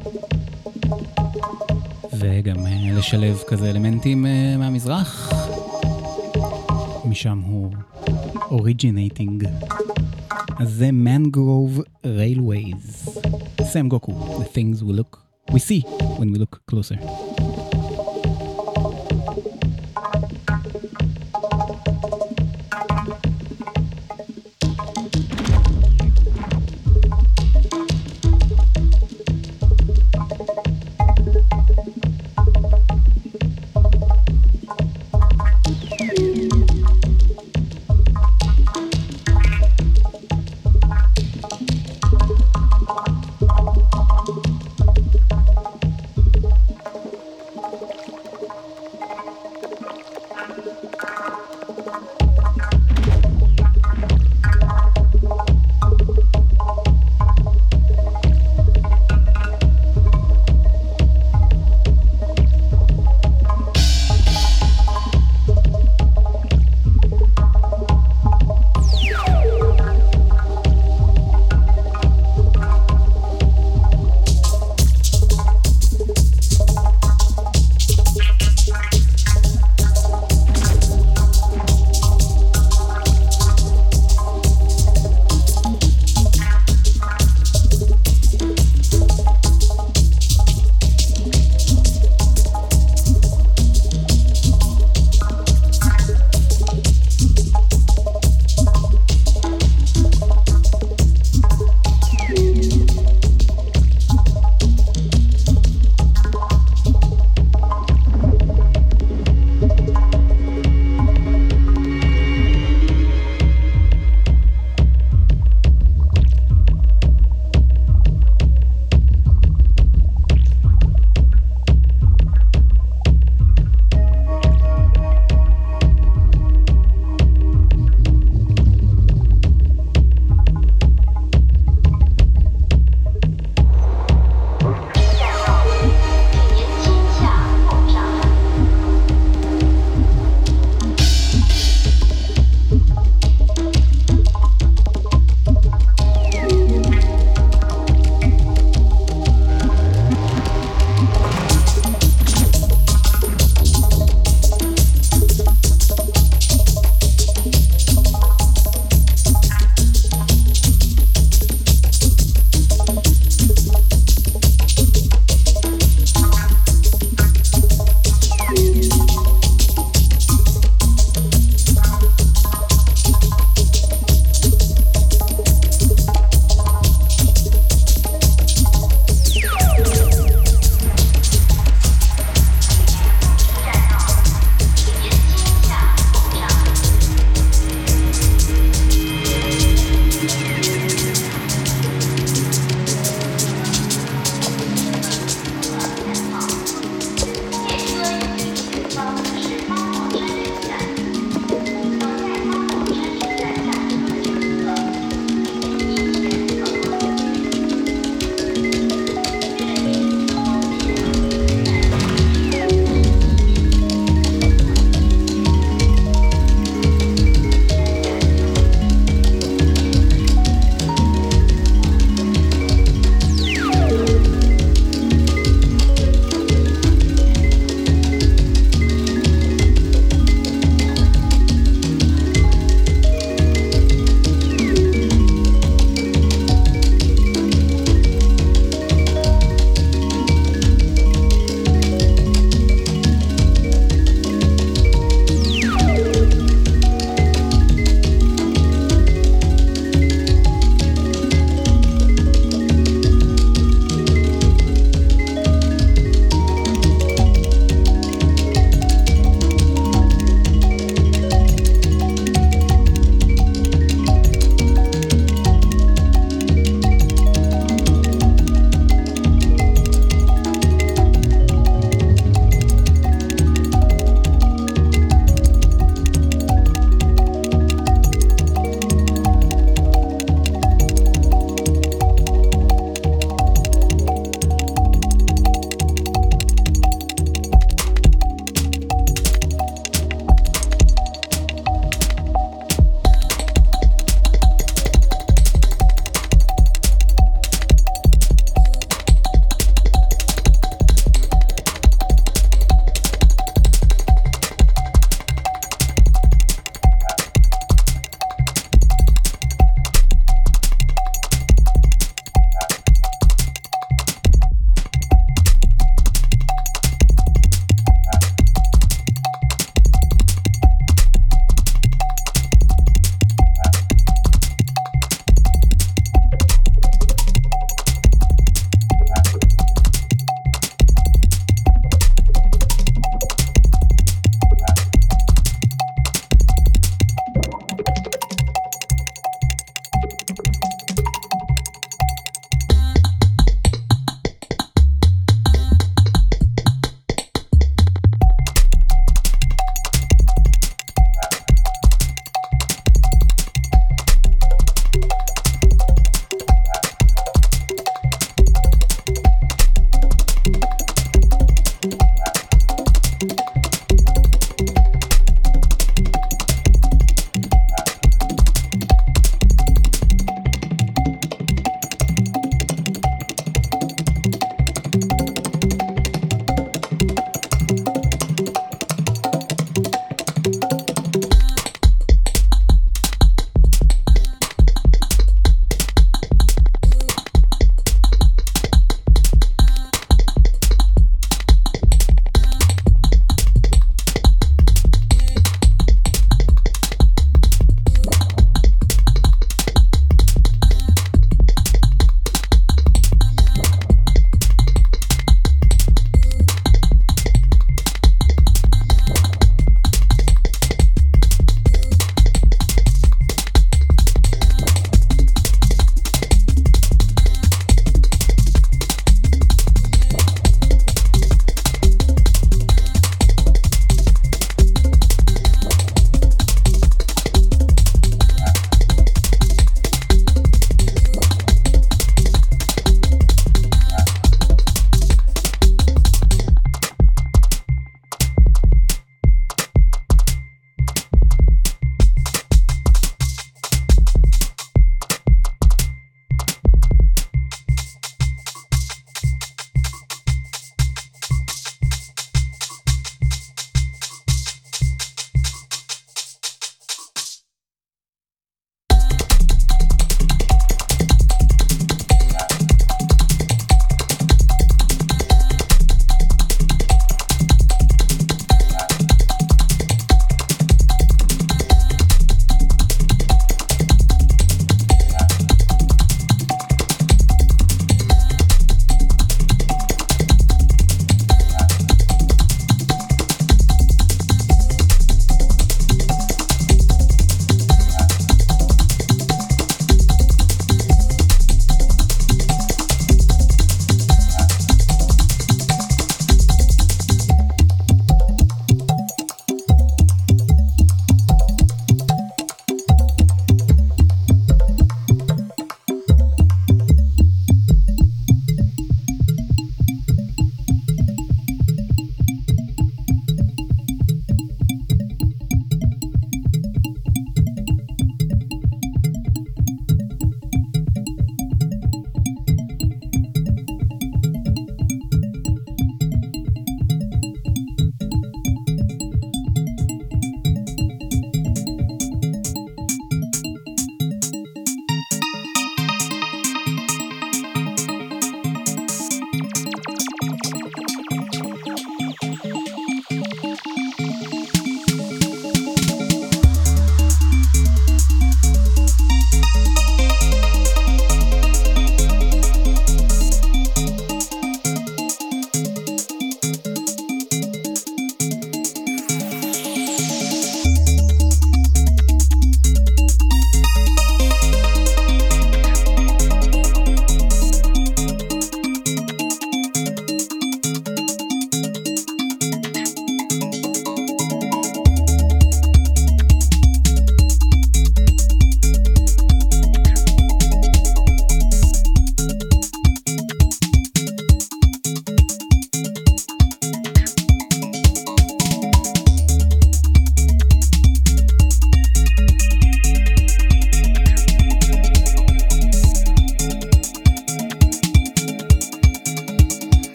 וגם 2.14 2.66
אה, 2.66 2.92
לשלב 2.98 3.44
כזה 3.48 3.70
אלמנטים 3.70 4.26
אה, 4.26 4.58
מהמזרח. 4.58 5.34
משם 7.06 7.40
הוא 7.40 7.72
originating. 8.52 9.48
אז 10.60 10.70
זה 10.74 10.92
Mangrove 10.92 11.82
Railways. 12.06 13.20
Sam 13.64 13.88
Goku, 13.88 14.42
The 14.44 14.58
things 14.58 14.84
we 14.84 14.94
look, 14.94 15.18
we 15.52 15.60
see 15.60 15.82
when 16.20 16.32
we 16.34 16.38
look 16.40 16.62
closer. 16.72 16.98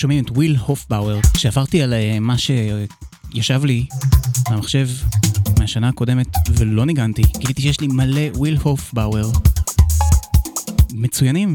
שומעים 0.00 0.24
את 0.24 0.30
Will 0.30 0.56
Hofbauer. 0.56 1.20
כשעברתי 1.34 1.82
על 1.82 1.94
אה, 1.94 2.18
מה 2.20 2.34
שישב 2.38 3.64
לי 3.64 3.86
במחשב 4.50 4.88
מהשנה 5.58 5.88
הקודמת 5.88 6.26
ולא 6.50 6.86
ניגנתי, 6.86 7.22
גיליתי 7.38 7.62
שיש 7.62 7.80
לי 7.80 7.86
מלא 7.86 8.20
Will 8.34 8.56
Hofbauer 8.62 9.30
מצוינים, 10.92 11.54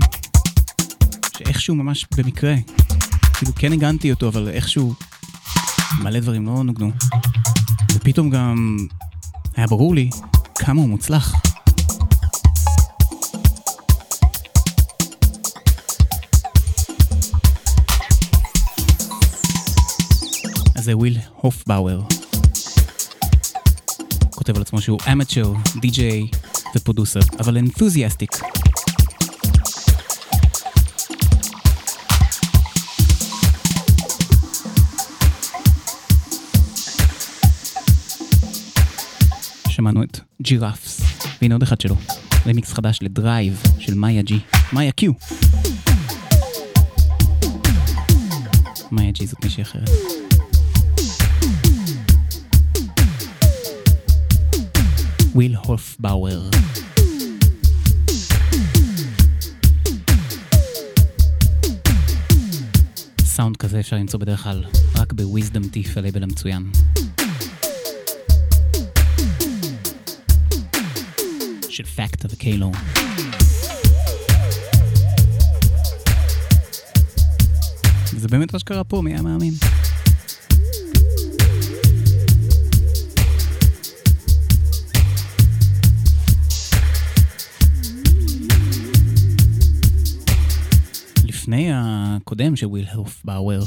שאיכשהו 1.38 1.76
ממש 1.76 2.06
במקרה, 2.18 2.56
כאילו 3.34 3.56
כן 3.56 3.70
ניגנתי 3.70 4.12
אותו, 4.12 4.28
אבל 4.28 4.50
איכשהו 4.50 4.94
מלא 6.00 6.20
דברים 6.20 6.46
לא 6.46 6.64
נוגנו. 6.64 6.92
ופתאום 7.94 8.30
גם 8.30 8.78
היה 9.56 9.68
ברור 9.68 9.96
לי 9.96 10.10
כמה 10.56 10.82
הוא 10.82 10.90
מוצלח. 10.90 11.45
זה 20.86 20.98
Will 20.98 21.18
Hofbauer. 21.36 22.02
כותב 24.30 24.56
על 24.56 24.62
עצמו 24.62 24.82
שהוא 24.82 25.00
amateur, 25.12 25.54
די-ג'יי 25.82 26.28
ו 26.76 26.80
producer, 26.80 27.20
אבל 27.40 27.58
enthusiastic. 27.58 28.32
שמענו 39.70 40.04
את 40.04 40.20
Giraffes, 40.42 41.02
והנה 41.42 41.56
עוד 41.56 41.64
אחד 41.64 41.82
שלו, 41.82 41.96
רמיקס 42.48 42.74
חדש 42.74 43.00
ל 43.02 43.12
Drive 43.12 43.64
של 43.80 43.94
Maya 43.94 44.22
G, 44.22 44.40
Maya 44.74 44.92
Q. 44.92 45.12
Maya 48.92 49.12
G 49.12 49.28
זאת 49.28 49.44
מישהי 49.44 49.64
אחרת. 49.64 50.15
Will 55.36 55.56
Hofbauer. 55.56 56.50
sound 63.20 63.58
כזה 63.58 63.80
אפשר 63.80 63.96
למצוא 63.96 64.20
בדרך 64.20 64.44
כלל 64.44 64.64
רק 64.96 65.14
ב 65.14 65.21
Wisdom 65.21 65.68
Teeth, 65.68 65.98
ה 65.98 66.02
label 66.02 66.24
המצוין. 66.24 66.72
של 71.70 71.84
Facta 71.86 72.28
ו 72.32 72.37
K-LONE. 72.37 72.72
זה 78.18 78.28
באמת 78.28 78.54
מה 78.54 78.60
שקרה 78.60 78.84
פה, 78.84 79.02
מי 79.02 79.12
היה 79.12 79.22
מאמין? 79.22 79.54
לפני 91.56 91.72
הקודם 91.74 92.56
של 92.56 92.66
Will 92.66 92.86
Hofbauer, 92.94 93.64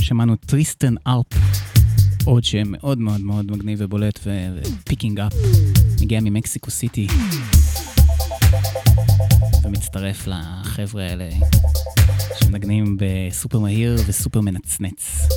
שמענו 0.00 0.36
Tristan 0.36 0.94
Arp, 1.06 1.26
עוד 2.24 2.44
שם 2.44 2.62
מאוד 2.66 2.98
מאוד 2.98 3.20
מאוד 3.20 3.52
מגניב 3.52 3.78
ובולט 3.82 4.20
ו 4.24 4.36
picking 4.36 5.20
up, 5.20 5.32
מגיע 6.00 6.20
ממקסיקו 6.22 6.70
סיטי, 6.70 7.06
ומצטרף 9.62 10.26
לחבר'ה 10.26 11.02
האלה 11.02 11.28
שמנגנים 12.40 12.96
בסופר 13.00 13.58
מהיר 13.58 13.96
וסופר 14.06 14.40
מנצנץ. 14.40 15.28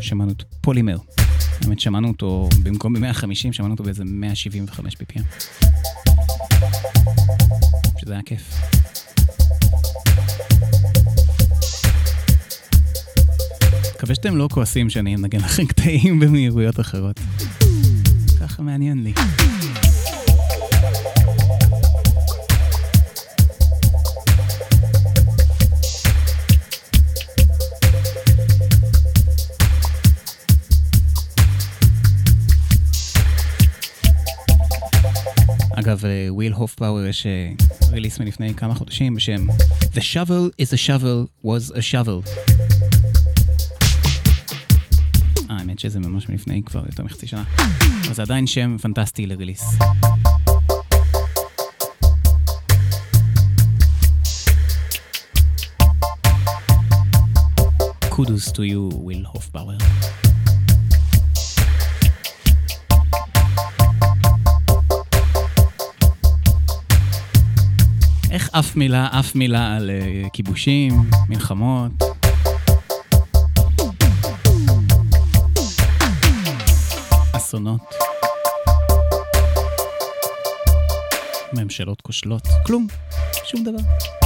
שמענו 0.00 0.32
את 0.32 0.42
פולימר, 0.60 0.96
האמת 1.62 1.80
שמענו 1.80 2.08
אותו, 2.08 2.48
במקום 2.62 2.94
ב-150 2.94 3.52
שמענו 3.52 3.72
אותו 3.72 3.84
באיזה 3.84 4.04
175 4.04 4.94
BPM. 4.94 5.22
שזה 7.98 8.12
היה 8.12 8.22
כיף. 8.22 8.73
מקווה 13.94 14.14
שאתם 14.14 14.36
לא 14.36 14.48
כועסים 14.52 14.90
שאני 14.90 15.14
אנגן 15.14 15.38
לכם 15.38 15.66
קטעים 15.66 16.20
במהירויות 16.20 16.80
אחרות. 16.80 17.20
ככה 18.40 18.62
מעניין 18.62 19.04
לי. 19.04 19.12
אגב, 35.74 36.04
וויל 36.28 36.52
הופפאוור 36.52 37.06
יש 37.06 37.26
ריליס 37.90 38.18
מלפני 38.18 38.54
כמה 38.54 38.74
חודשים 38.74 39.14
בשם 39.14 39.46
The 39.94 40.00
shovel 40.00 40.50
is 40.62 40.72
a 40.72 40.76
shovel 40.76 41.28
was 41.44 41.70
a 41.70 41.80
shovel. 41.80 42.53
האמת 45.74 45.80
שזה 45.80 46.00
ממש 46.00 46.28
מלפני 46.28 46.62
כבר 46.62 46.82
יותר 46.86 47.04
מחצי 47.04 47.26
שנה. 47.26 47.44
אבל 48.04 48.14
זה 48.14 48.22
עדיין 48.22 48.46
שם 48.46 48.76
פנטסטי 48.82 49.26
לריליס. 49.26 49.78
Kudos 58.10 58.52
to 58.52 58.60
you, 58.60 58.94
Will 59.06 59.36
Hofbauer. 59.36 59.84
איך 68.30 68.50
אף 68.52 68.76
מילה, 68.76 69.08
אף 69.18 69.34
מילה 69.34 69.76
על 69.76 69.90
uh, 69.90 70.30
כיבושים, 70.32 71.10
מלחמות? 71.28 72.03
אסונות. 77.54 77.80
ממשלות 81.52 82.00
כושלות. 82.00 82.42
כלום. 82.66 82.86
שום 83.44 83.64
דבר. 83.64 84.23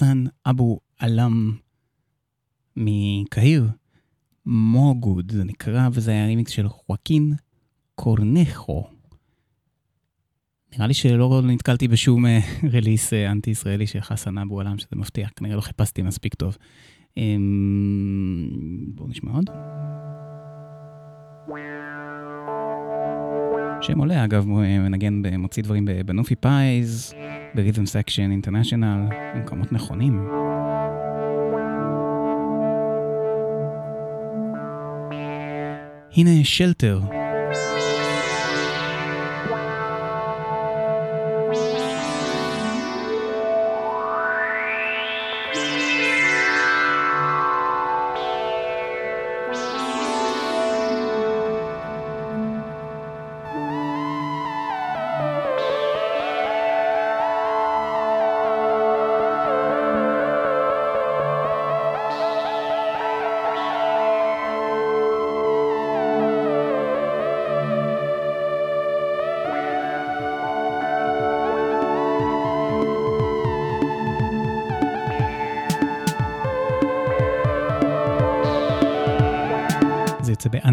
Hassan 0.00 0.24
Abou 0.46 0.80
Alam 0.98 1.52
מקהיר, 2.76 3.68
מוגוד 4.46 5.32
זה 5.32 5.44
נקרא, 5.44 5.88
וזה 5.92 6.10
היה 6.10 6.26
רימיקס 6.26 6.50
של 6.50 6.68
Joaquin 6.68 7.34
Cornejo. 7.94 8.84
נראה 10.72 10.86
לי 10.86 10.94
שלא 10.94 11.42
נתקלתי 11.44 11.88
בשום 11.88 12.26
אה, 12.26 12.38
release 12.72 13.12
אה, 13.12 13.30
אנטי-ישראלי 13.30 13.86
של 13.86 14.00
Hassan 14.00 14.38
Abou 14.38 14.60
Alam, 14.60 14.78
שזה 14.78 14.96
מפתיע, 14.96 15.28
כנראה 15.36 15.56
לא 15.56 15.60
חיפשתי 15.60 16.02
מספיק 16.02 16.34
טוב. 16.34 16.56
אמ, 17.16 18.48
בואו 18.94 19.08
נשמע 19.08 19.32
עוד. 19.32 19.50
שם 23.82 23.98
עולה, 23.98 24.24
אגב, 24.24 24.46
מנגן, 24.46 25.22
מוציא 25.38 25.62
דברים 25.62 25.84
בנופי 26.06 26.36
פייז, 26.36 27.14
ברית'ם 27.54 27.86
סקשן 27.86 28.30
אינטרנשיונל, 28.30 29.06
במקומות 29.34 29.72
נכונים. 29.72 30.28
הנה 36.16 36.44
שלטר. 36.44 37.19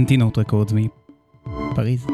אנטינוט 0.08 0.38
רקורדס 0.38 0.74
מפריז. 0.74 2.08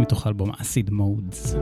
מתוך 0.00 0.26
אלבום 0.26 0.50
אסיד 0.50 0.90
מודס. 0.90 1.56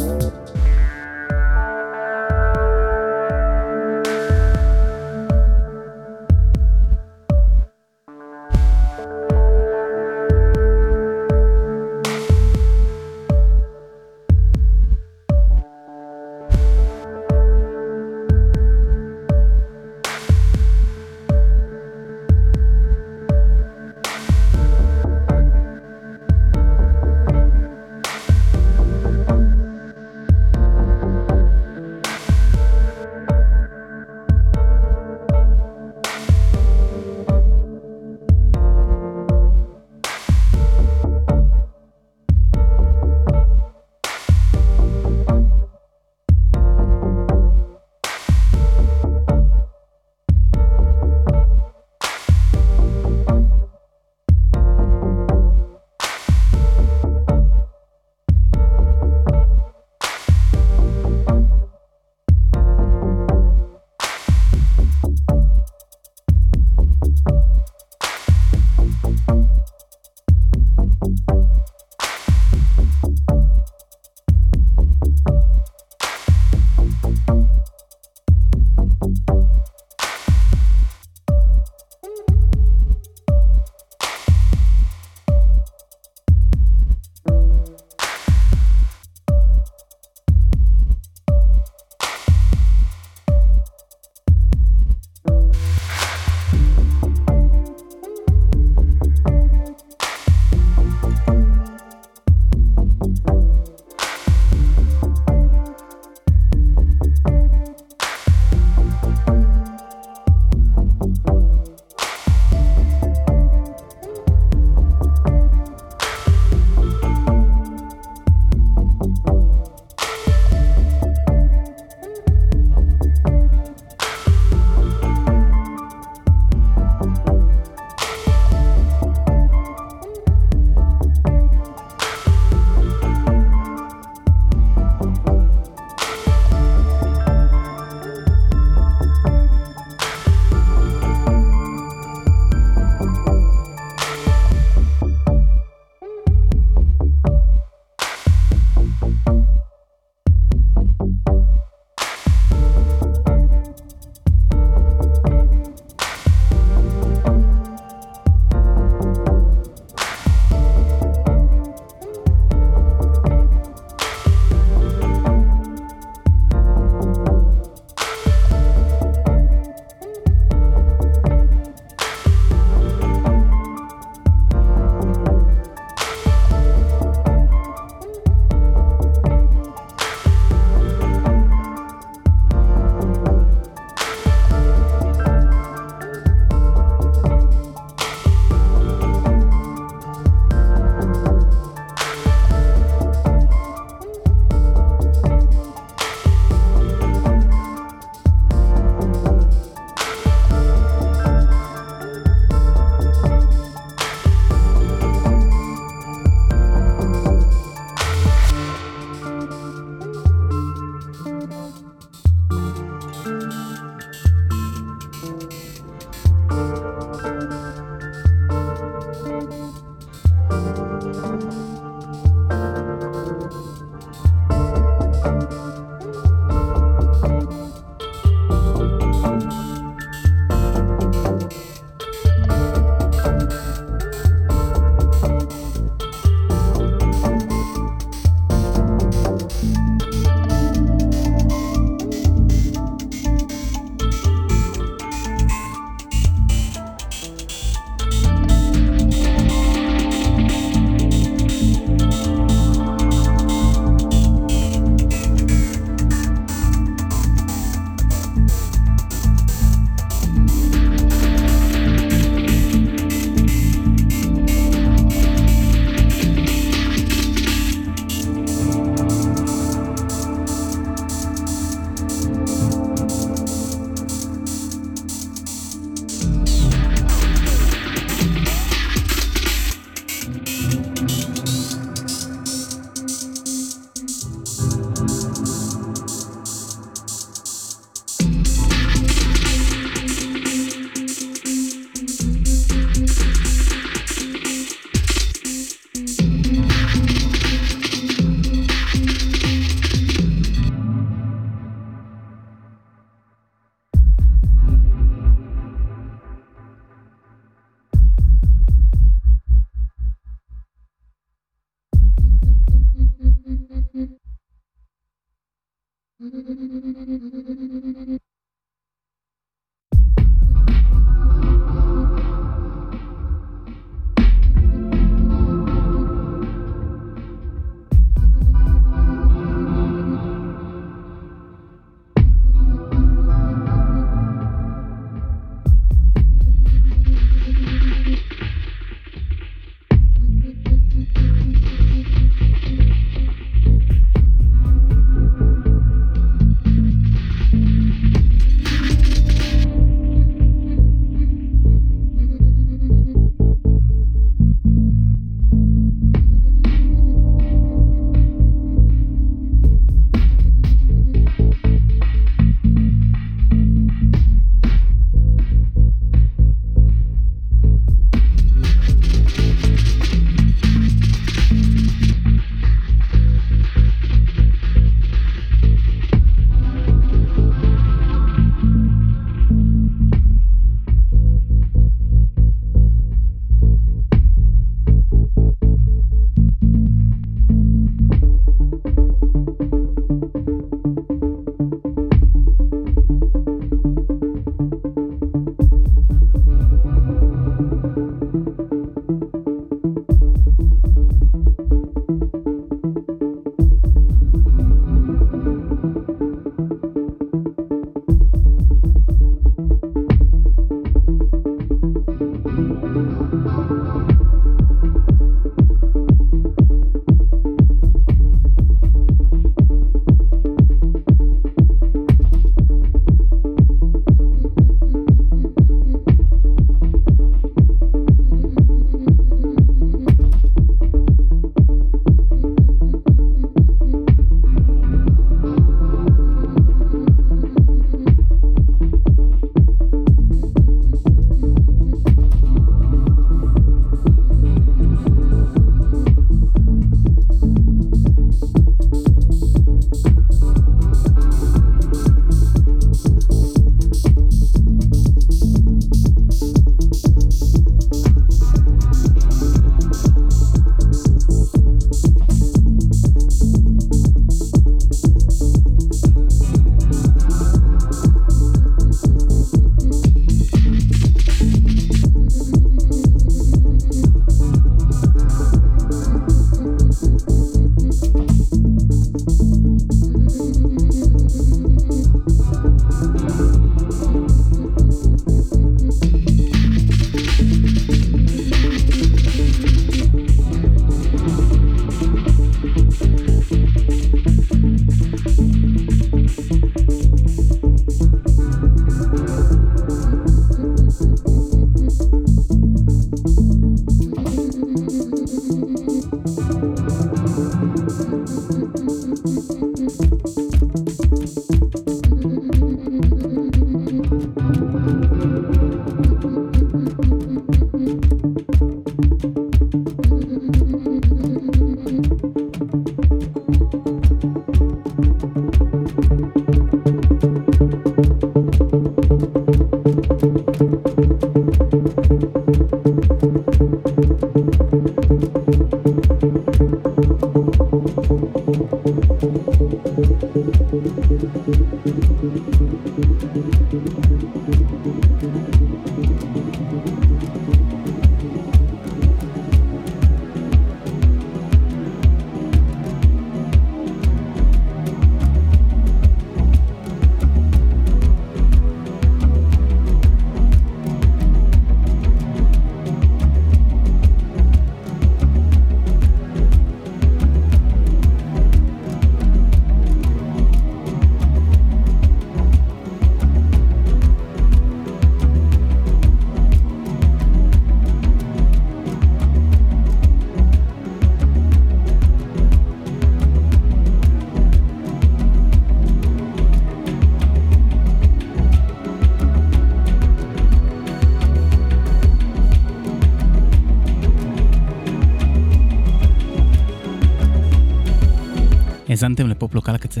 האזנתם 599.02 599.28
לפופלוק 599.28 599.68
על 599.68 599.74
הקצה. 599.74 600.00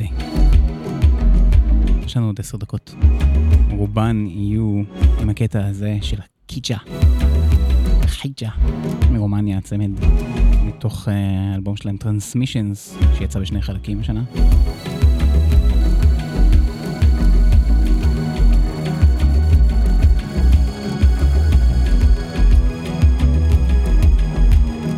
יש 2.04 2.16
לנו 2.16 2.26
עוד 2.26 2.40
עשר 2.40 2.58
דקות. 2.58 2.94
רובן 3.70 4.26
יהיו 4.26 4.82
עם 5.20 5.28
הקטע 5.28 5.66
הזה 5.66 5.98
של 6.02 6.16
הקיג'ה. 6.20 6.76
חייג'ה. 8.06 8.50
מרומניה, 9.10 9.58
הצמד. 9.58 9.90
מתוך 10.64 11.08
אה, 11.08 11.54
אלבום 11.54 11.76
שלהם 11.76 11.96
טרנסמישנס, 11.96 12.98
שיצא 13.18 13.40
בשני 13.40 13.62
חלקים 13.62 14.00
השנה. 14.00 14.24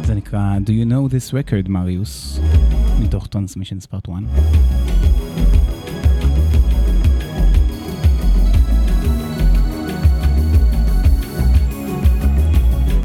זה 0.04 0.14
נקרא 0.14 0.58
Do 0.66 0.70
you 0.70 0.90
know 0.90 1.14
this 1.14 1.32
record, 1.32 1.68
מריוס? 1.68 2.41
מתוך 3.02 3.26
Transmissions 3.26 3.86
Part 3.86 4.08
1. 4.08 4.12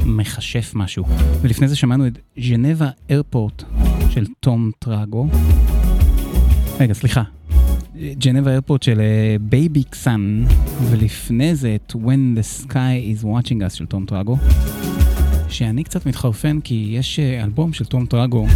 מכשף 0.04 0.72
משהו. 0.74 1.04
ולפני 1.40 1.68
זה 1.68 1.76
שמענו 1.76 2.06
את 2.06 2.18
Geneva 2.38 2.90
Airport 3.10 3.64
של 4.10 4.26
תום 4.40 4.70
טראגו. 4.78 5.28
רגע, 6.80 6.94
סליחה. 6.94 7.22
Geneva 7.96 8.50
Airport 8.50 8.82
של 8.82 9.00
בייבי 9.40 9.80
אה, 9.80 9.90
קסן, 9.90 10.44
ולפני 10.90 11.54
זה 11.54 11.74
את 11.74 11.92
When 11.92 12.38
the 12.38 12.66
Sky 12.66 13.20
is 13.20 13.24
Watching 13.24 13.60
Us 13.66 13.74
של 13.74 13.86
תום 13.86 14.06
טראגו. 14.06 14.36
שאני 15.48 15.84
קצת 15.84 16.06
מתחרפן 16.06 16.60
כי 16.60 16.88
יש 16.90 17.18
uh, 17.18 17.44
אלבום 17.44 17.72
של 17.72 17.84
תום 17.84 18.06
טראגו 18.06 18.46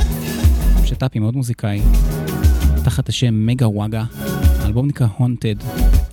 שת"פ 0.95 1.11
עם 1.15 1.23
עוד 1.23 1.37
מוזיקאי, 1.37 1.83
תחת 2.85 3.09
השם 3.09 3.47
מגה 3.47 3.69
וואגה. 3.69 4.05
האלבום 4.61 4.87
נקרא 4.87 5.07
Haunted. 5.19 5.65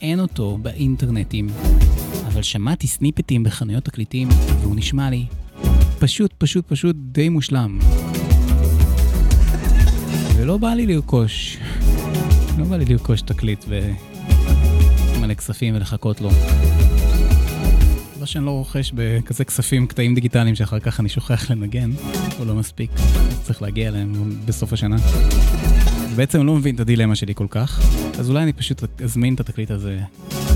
אין 0.02 0.20
אותו 0.20 0.58
באינטרנטים, 0.62 1.48
אבל 2.28 2.42
שמעתי 2.42 2.88
סניפטים 2.88 3.44
בחנויות 3.44 3.84
תקליטים, 3.84 4.30
והוא 4.62 4.76
נשמע 4.76 5.10
לי 5.10 5.26
פשוט, 6.00 6.34
פשוט, 6.38 6.68
פשוט 6.68 6.96
די 7.00 7.30
מושלם. 7.30 7.80
ולא 10.38 10.58
בא 10.58 10.74
לי 10.74 10.86
לרכוש, 10.86 11.58
לא 12.58 12.66
בא 12.66 12.78
לי 12.78 12.86
לרכוש 12.86 13.22
תקליט 13.22 13.66
ומלא 15.18 15.34
כספים 15.34 15.76
ולחכות 15.76 16.22
לו. 16.22 16.30
לא 18.20 18.26
שאני 18.26 18.46
לא 18.46 18.52
רוכש 18.52 18.92
בכזה 18.96 19.46
כספים 19.46 19.88
קטעים 19.88 20.16
דיגיטליים 20.16 20.56
שאחר 20.56 20.80
כך 20.80 21.00
אני 21.00 21.10
שוכח 21.10 21.52
לנגן, 21.52 21.92
הוא 22.38 22.48
לא 22.48 22.56
מספיק, 22.56 22.92
צריך 23.42 23.62
להגיע 23.62 23.88
אליהם 23.88 24.36
בסוף 24.46 24.74
השנה. 24.74 24.96
בעצם 26.16 26.46
לא 26.46 26.56
מבין 26.56 26.76
את 26.76 26.80
הדילמה 26.80 27.16
שלי 27.16 27.36
כל 27.36 27.48
כך, 27.50 27.82
אז 28.20 28.30
אולי 28.30 28.44
אני 28.44 28.54
פשוט 28.54 29.02
אזמין 29.04 29.34
את 29.34 29.40
התקליט 29.40 29.72
הזה 29.72 30.00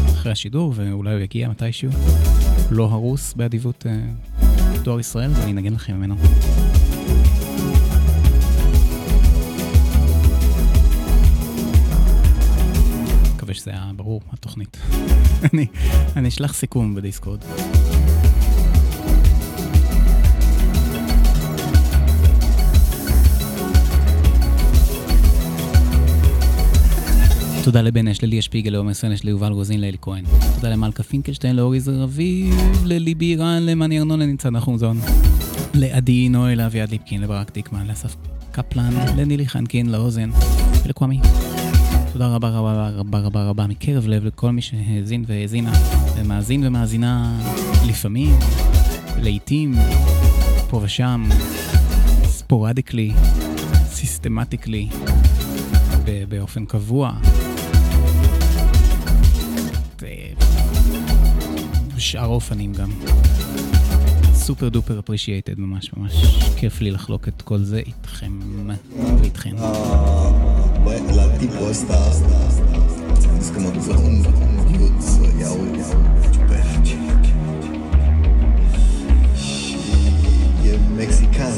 אחרי 0.05 0.31
השידור, 0.31 0.73
ואולי 0.75 1.13
הוא 1.13 1.19
יגיע 1.19 1.49
מתישהו, 1.49 1.91
לא 2.71 2.83
הרוס 2.83 3.33
באדיבות 3.33 3.85
אה, 3.89 3.99
דואר 4.83 4.99
ישראל, 4.99 5.31
ואני 5.35 5.51
אנגן 5.51 5.73
לכם 5.73 5.93
ממנו. 5.93 6.15
מקווה 13.53 13.61
שזה 13.61 13.71
היה 13.71 13.91
ברור, 13.95 14.21
התוכנית. 14.31 14.77
אני, 15.53 15.65
אני 16.15 16.27
אשלח 16.27 16.53
סיכום 16.53 16.95
בדיסקורד. 16.95 17.39
תודה 27.63 27.81
לבן 27.81 28.07
אש, 28.07 28.23
לליה 28.23 28.41
שפיגל, 28.41 28.71
לעומר 28.71 28.93
סנש, 28.93 29.23
ליובל 29.23 29.51
רוזין, 29.51 29.81
לאלי 29.81 29.97
כהן. 30.01 30.25
תודה 30.55 30.69
למלכה 30.69 31.03
פינקלשטיין, 31.03 31.55
לאורי 31.55 31.79
זרביב, 31.79 32.55
לליבי 32.85 33.25
אירן, 33.25 33.63
למאני 33.65 33.99
ארנון, 33.99 34.21
לניצן 34.21 34.49
נחומזון. 34.49 34.99
לעדי 35.73 36.29
נוי, 36.29 36.55
לאביעד 36.55 36.89
ליפקין, 36.91 37.21
לברק 37.21 37.53
דיקמן, 37.53 37.87
לאסף 37.87 38.15
קפלן, 38.51 38.93
לנילי 39.17 39.47
חנקין, 39.47 39.89
לאוזן 39.89 40.29
ולקוואמי. 40.85 41.19
תודה 42.13 42.27
רבה 42.27 42.49
רבה 42.49 42.89
רבה 42.89 43.19
רבה 43.19 43.43
רבה 43.43 43.67
מקרב 43.67 44.07
לב 44.07 44.25
לכל 44.25 44.51
מי 44.51 44.61
שהאזין 44.61 45.25
והאזינה, 45.27 45.73
ומאזין 46.15 46.67
ומאזינה 46.67 47.39
לפעמים, 47.87 48.35
לעיתים, 49.17 49.75
פה 50.69 50.79
ושם, 50.83 51.29
sporadically, 52.25 53.11
systematically, 53.85 54.89
באופן 56.29 56.65
קבוע. 56.65 57.13
בשאר 61.95 62.23
האופנים 62.23 62.73
גם. 62.73 62.91
super 64.33 64.69
duper 64.69 64.99
appreciated 64.99 65.59
ממש 65.59 65.91
ממש 65.97 66.13
כיף 66.57 66.81
לי 66.81 66.91
לחלוק 66.91 67.27
את 67.27 67.41
כל 67.41 67.59
זה 67.59 67.77
איתכם 67.77 68.39
ואיתכן. 69.19 69.55
Bă, 70.83 70.99
la 71.15 71.23
tipul 71.23 71.67
ăsta, 71.69 71.97
ți-am 73.19 73.39
zis 73.39 73.49
că 73.49 73.59
mă 73.59 73.69
duc 73.69 73.85
la 73.87 73.97
un 73.97 74.21
dude 74.71 75.01
să 75.01 75.21
iau, 75.39 75.57
iau 75.77 76.01
ciuperci. 76.31 76.95
Și 79.43 79.77
e 80.67 80.77
mexican, 80.95 81.53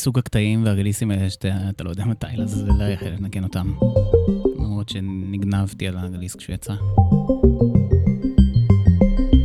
מסוג 0.00 0.18
הקטעים 0.18 0.64
והרליסים 0.64 1.10
האלה 1.10 1.30
שאתה 1.30 1.84
לא 1.84 1.90
יודע 1.90 2.04
מתי 2.04 2.26
לנגן 3.18 3.44
אותם. 3.44 3.72
למרות 4.56 4.88
שנגנבתי 4.88 5.88
על 5.88 5.96
הרליס 5.96 6.36
כשהוא 6.36 6.54
יצא. 6.54 6.74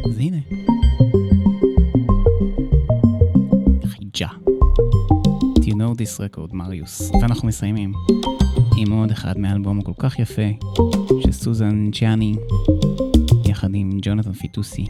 אז 0.10 0.18
הנה. 0.18 0.38
חיג'ה. 3.86 4.28
Do 5.60 5.64
you 5.64 5.74
know 5.74 5.96
this 5.98 6.20
record, 6.20 6.54
מריוס? 6.54 7.12
ואנחנו 7.22 7.48
מסיימים 7.48 7.94
עם 8.78 8.92
עוד 8.92 9.12
אחד 9.12 9.38
מהאלבום 9.38 9.80
הכל 9.80 9.94
כך 9.98 10.20
יפה 10.20 10.50
של 11.24 11.32
סוזן 11.32 11.92
צ'אני, 11.92 12.36
יחד 13.46 13.70
עם 13.74 13.98
ג'ונתן 14.02 14.34
פיטוסי. 14.34 14.86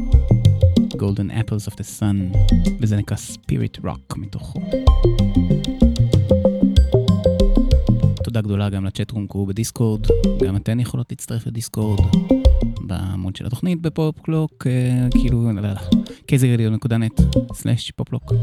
Golden 0.99 1.31
Apples 1.31 1.71
of 1.71 1.73
the 1.73 1.85
Sun, 1.99 2.37
וזה 2.81 2.97
נקרא 2.97 3.17
Spirit 3.17 3.85
Rock 3.85 4.17
מתוכו. 4.17 4.59
תודה 8.23 8.41
גדולה 8.41 8.69
גם 8.69 8.85
לצ'ט 8.85 9.11
רום 9.11 9.27
קרו 9.27 9.45
בדיסקורד, 9.45 10.07
גם 10.45 10.55
אתן 10.55 10.79
יכולות 10.79 11.11
להצטרף 11.11 11.47
לדיסקורד 11.47 11.99
בעמוד 12.81 13.35
של 13.35 13.45
התוכנית 13.45 13.81
בפופקלוק, 13.81 14.67
אה, 14.67 15.07
כאילו, 15.11 15.43
לא, 15.43 15.51
לא, 15.61 15.63
לא, 15.69 15.69
kzradio.net/פופלוק. 16.31 18.33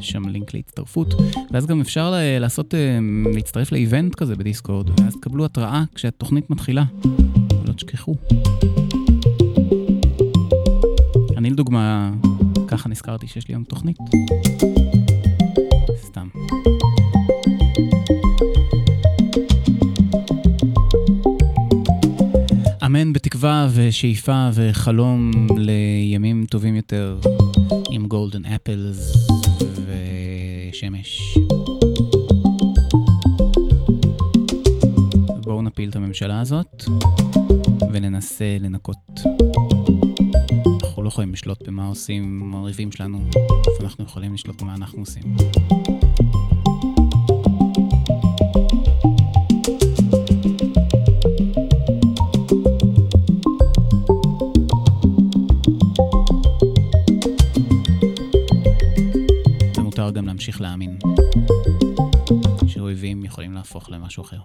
שם 0.00 0.28
לינק 0.28 0.54
להצטרפות, 0.54 1.14
ואז 1.50 1.66
גם 1.66 1.80
אפשר 1.80 2.14
לעשות, 2.40 2.74
אה, 2.74 2.98
להצטרף 3.34 3.72
לאיבנט 3.72 4.14
כזה 4.14 4.36
בדיסקורד, 4.36 5.00
ואז 5.00 5.16
תקבלו 5.16 5.44
התראה 5.44 5.84
כשהתוכנית 5.94 6.50
מתחילה, 6.50 6.84
ולא 7.64 7.72
תשכחו. 7.72 8.14
אני 11.58 11.62
לדוגמה, 11.62 12.10
ככה 12.68 12.88
נזכרתי 12.88 13.26
שיש 13.26 13.48
לי 13.48 13.54
היום 13.54 13.64
תוכנית. 13.64 13.98
סתם. 16.02 16.28
אמן 22.86 23.12
בתקווה 23.12 23.68
ושאיפה 23.74 24.48
וחלום 24.54 25.30
לימים 25.56 26.46
טובים 26.50 26.74
יותר 26.74 27.18
עם 27.90 28.06
גולדן 28.06 28.44
אפלס 28.44 29.28
ושמש. 29.86 31.38
בואו 35.42 35.62
נפיל 35.62 35.90
את 35.90 35.96
הממשלה 35.96 36.40
הזאת 36.40 36.84
וננסה 37.92 38.56
לנקות. 38.60 39.20
לא 41.08 41.10
יכולים 41.10 41.32
לשלוט 41.32 41.68
במה 41.68 41.86
עושים 41.86 42.54
האויבים 42.54 42.92
שלנו, 42.92 43.18
אנחנו 43.80 44.04
יכולים 44.04 44.34
לשלוט 44.34 44.62
במה 44.62 44.74
אנחנו 44.74 44.98
עושים. 44.98 45.22
ומותר 59.76 60.10
גם 60.10 60.26
להמשיך 60.26 60.60
להאמין 60.60 60.98
שאויבים 62.66 63.24
יכולים 63.24 63.52
להפוך 63.52 63.90
למשהו 63.90 64.22
אחר. 64.22 64.38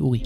Ui. 0.00 0.22